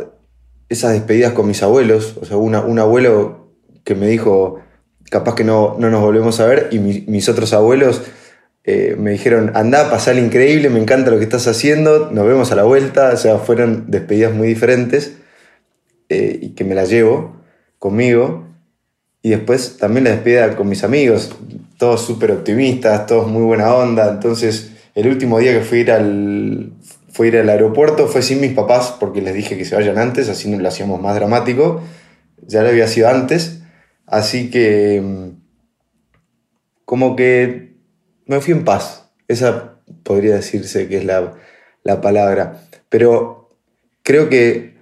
esas 0.69 0.93
despedidas 0.93 1.33
con 1.33 1.47
mis 1.47 1.63
abuelos, 1.63 2.19
o 2.21 2.27
sea, 2.27 2.37
un 2.37 2.79
abuelo 2.79 3.55
que 3.85 3.95
me 3.95 4.09
dijo, 4.09 4.61
capaz 5.11 5.37
que 5.37 5.45
no, 5.45 5.77
no 5.79 5.91
nos 5.91 6.03
volvemos 6.03 6.41
a 6.41 6.47
ver, 6.47 6.69
y 6.73 6.81
mi- 6.81 7.05
mis 7.07 7.29
otros 7.29 7.53
abuelos 7.53 8.03
eh, 8.65 8.97
me 8.99 9.13
dijeron, 9.13 9.53
anda, 9.55 9.89
pasar 9.91 10.19
increíble, 10.19 10.71
me 10.71 10.81
encanta 10.81 11.13
lo 11.13 11.19
que 11.19 11.25
estás 11.25 11.47
haciendo, 11.47 12.11
nos 12.11 12.27
vemos 12.27 12.51
a 12.51 12.57
la 12.57 12.65
vuelta, 12.65 13.13
o 13.15 13.17
sea, 13.17 13.39
fueron 13.39 13.93
despedidas 13.93 14.35
muy 14.35 14.49
diferentes 14.49 15.19
eh, 16.09 16.41
y 16.43 16.49
que 16.51 16.65
me 16.65 16.75
las 16.75 16.91
llevo 16.91 17.37
conmigo. 17.79 18.45
Y 19.23 19.31
después 19.31 19.77
también 19.79 20.03
la 20.05 20.11
despedida 20.11 20.57
con 20.57 20.69
mis 20.69 20.83
amigos, 20.83 21.31
todos 21.79 22.05
súper 22.05 22.31
optimistas, 22.33 23.07
todos 23.07 23.29
muy 23.29 23.43
buena 23.43 23.75
onda. 23.75 24.11
Entonces, 24.11 24.73
el 24.95 25.09
último 25.09 25.39
día 25.39 25.53
que 25.53 25.61
fui 25.61 25.81
ir 25.81 25.91
al, 25.91 26.73
fui 27.11 27.27
a 27.27 27.31
ir 27.31 27.37
al 27.39 27.49
aeropuerto 27.49 28.09
fue 28.09 28.23
sin 28.23 28.41
mis 28.41 28.53
papás 28.53 28.95
porque 28.99 29.21
les 29.21 29.35
dije 29.35 29.57
que 29.57 29.65
se 29.65 29.75
vayan 29.75 29.99
antes, 29.99 30.29
así 30.29 30.51
no 30.51 30.59
lo 30.59 30.69
hacíamos 30.69 31.01
más 31.01 31.15
dramático. 31.15 31.83
Ya 32.47 32.63
lo 32.63 32.69
había 32.69 32.89
sido 32.89 33.09
antes. 33.09 33.63
Así 34.07 34.51
que, 34.51 35.01
mm, 35.03 35.29
como 36.85 37.17
que 37.17 37.75
me 38.27 38.41
fui 38.41 38.55
en 38.55 38.65
paz. 38.65 39.11
Esa 39.29 39.81
podría 40.03 40.37
decirse 40.37 40.89
que 40.89 40.99
es 40.99 41.05
la, 41.05 41.35
la 41.83 42.01
palabra. 42.01 42.63
Pero 42.89 43.59
creo 44.03 44.29
que 44.29 44.77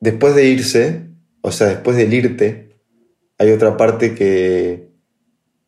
después 0.00 0.34
de 0.34 0.44
irse, 0.46 1.06
o 1.40 1.52
sea, 1.52 1.68
después 1.68 1.96
del 1.96 2.12
irte, 2.12 2.76
hay 3.38 3.50
otra 3.50 3.76
parte 3.76 4.14
que 4.14 4.85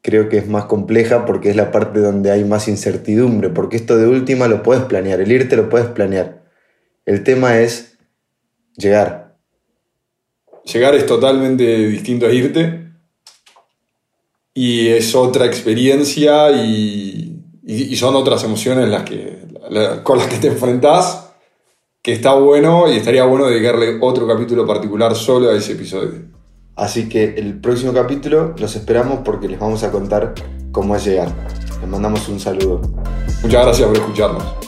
creo 0.08 0.30
que 0.30 0.38
es 0.38 0.48
más 0.48 0.64
compleja 0.64 1.26
porque 1.26 1.50
es 1.50 1.56
la 1.56 1.70
parte 1.70 2.00
donde 2.00 2.30
hay 2.30 2.42
más 2.42 2.66
incertidumbre, 2.66 3.50
porque 3.50 3.76
esto 3.76 3.98
de 3.98 4.06
última 4.06 4.48
lo 4.48 4.62
puedes 4.62 4.84
planear, 4.84 5.20
el 5.20 5.30
irte 5.30 5.54
lo 5.54 5.68
puedes 5.68 5.88
planear. 5.88 6.44
El 7.04 7.24
tema 7.24 7.58
es 7.58 7.98
llegar. 8.78 9.36
Llegar 10.64 10.94
es 10.94 11.04
totalmente 11.04 11.62
distinto 11.88 12.24
a 12.24 12.32
irte. 12.32 12.90
Y 14.54 14.88
es 14.88 15.14
otra 15.14 15.44
experiencia 15.44 16.52
y, 16.52 17.44
son 17.94 18.16
otras 18.16 18.42
emociones 18.44 18.88
las 18.88 19.02
que, 19.02 19.40
con 20.02 20.16
las 20.16 20.26
que 20.26 20.38
te 20.38 20.46
enfrentás, 20.46 21.32
que 22.00 22.12
está 22.12 22.32
bueno 22.32 22.90
y 22.90 22.96
estaría 22.96 23.26
bueno 23.26 23.46
dedicarle 23.46 23.98
otro 24.00 24.26
capítulo 24.26 24.66
particular 24.66 25.14
solo 25.14 25.50
a 25.50 25.54
ese 25.54 25.72
episodio. 25.72 26.37
Así 26.78 27.08
que 27.08 27.34
el 27.34 27.58
próximo 27.58 27.92
capítulo 27.92 28.54
los 28.56 28.76
esperamos 28.76 29.20
porque 29.24 29.48
les 29.48 29.58
vamos 29.58 29.82
a 29.82 29.90
contar 29.90 30.32
cómo 30.70 30.94
es 30.94 31.04
llegar. 31.04 31.28
Les 31.80 31.90
mandamos 31.90 32.28
un 32.28 32.38
saludo. 32.38 32.80
Muchas 33.42 33.64
gracias 33.64 33.88
por 33.88 33.96
escucharnos. 33.96 34.67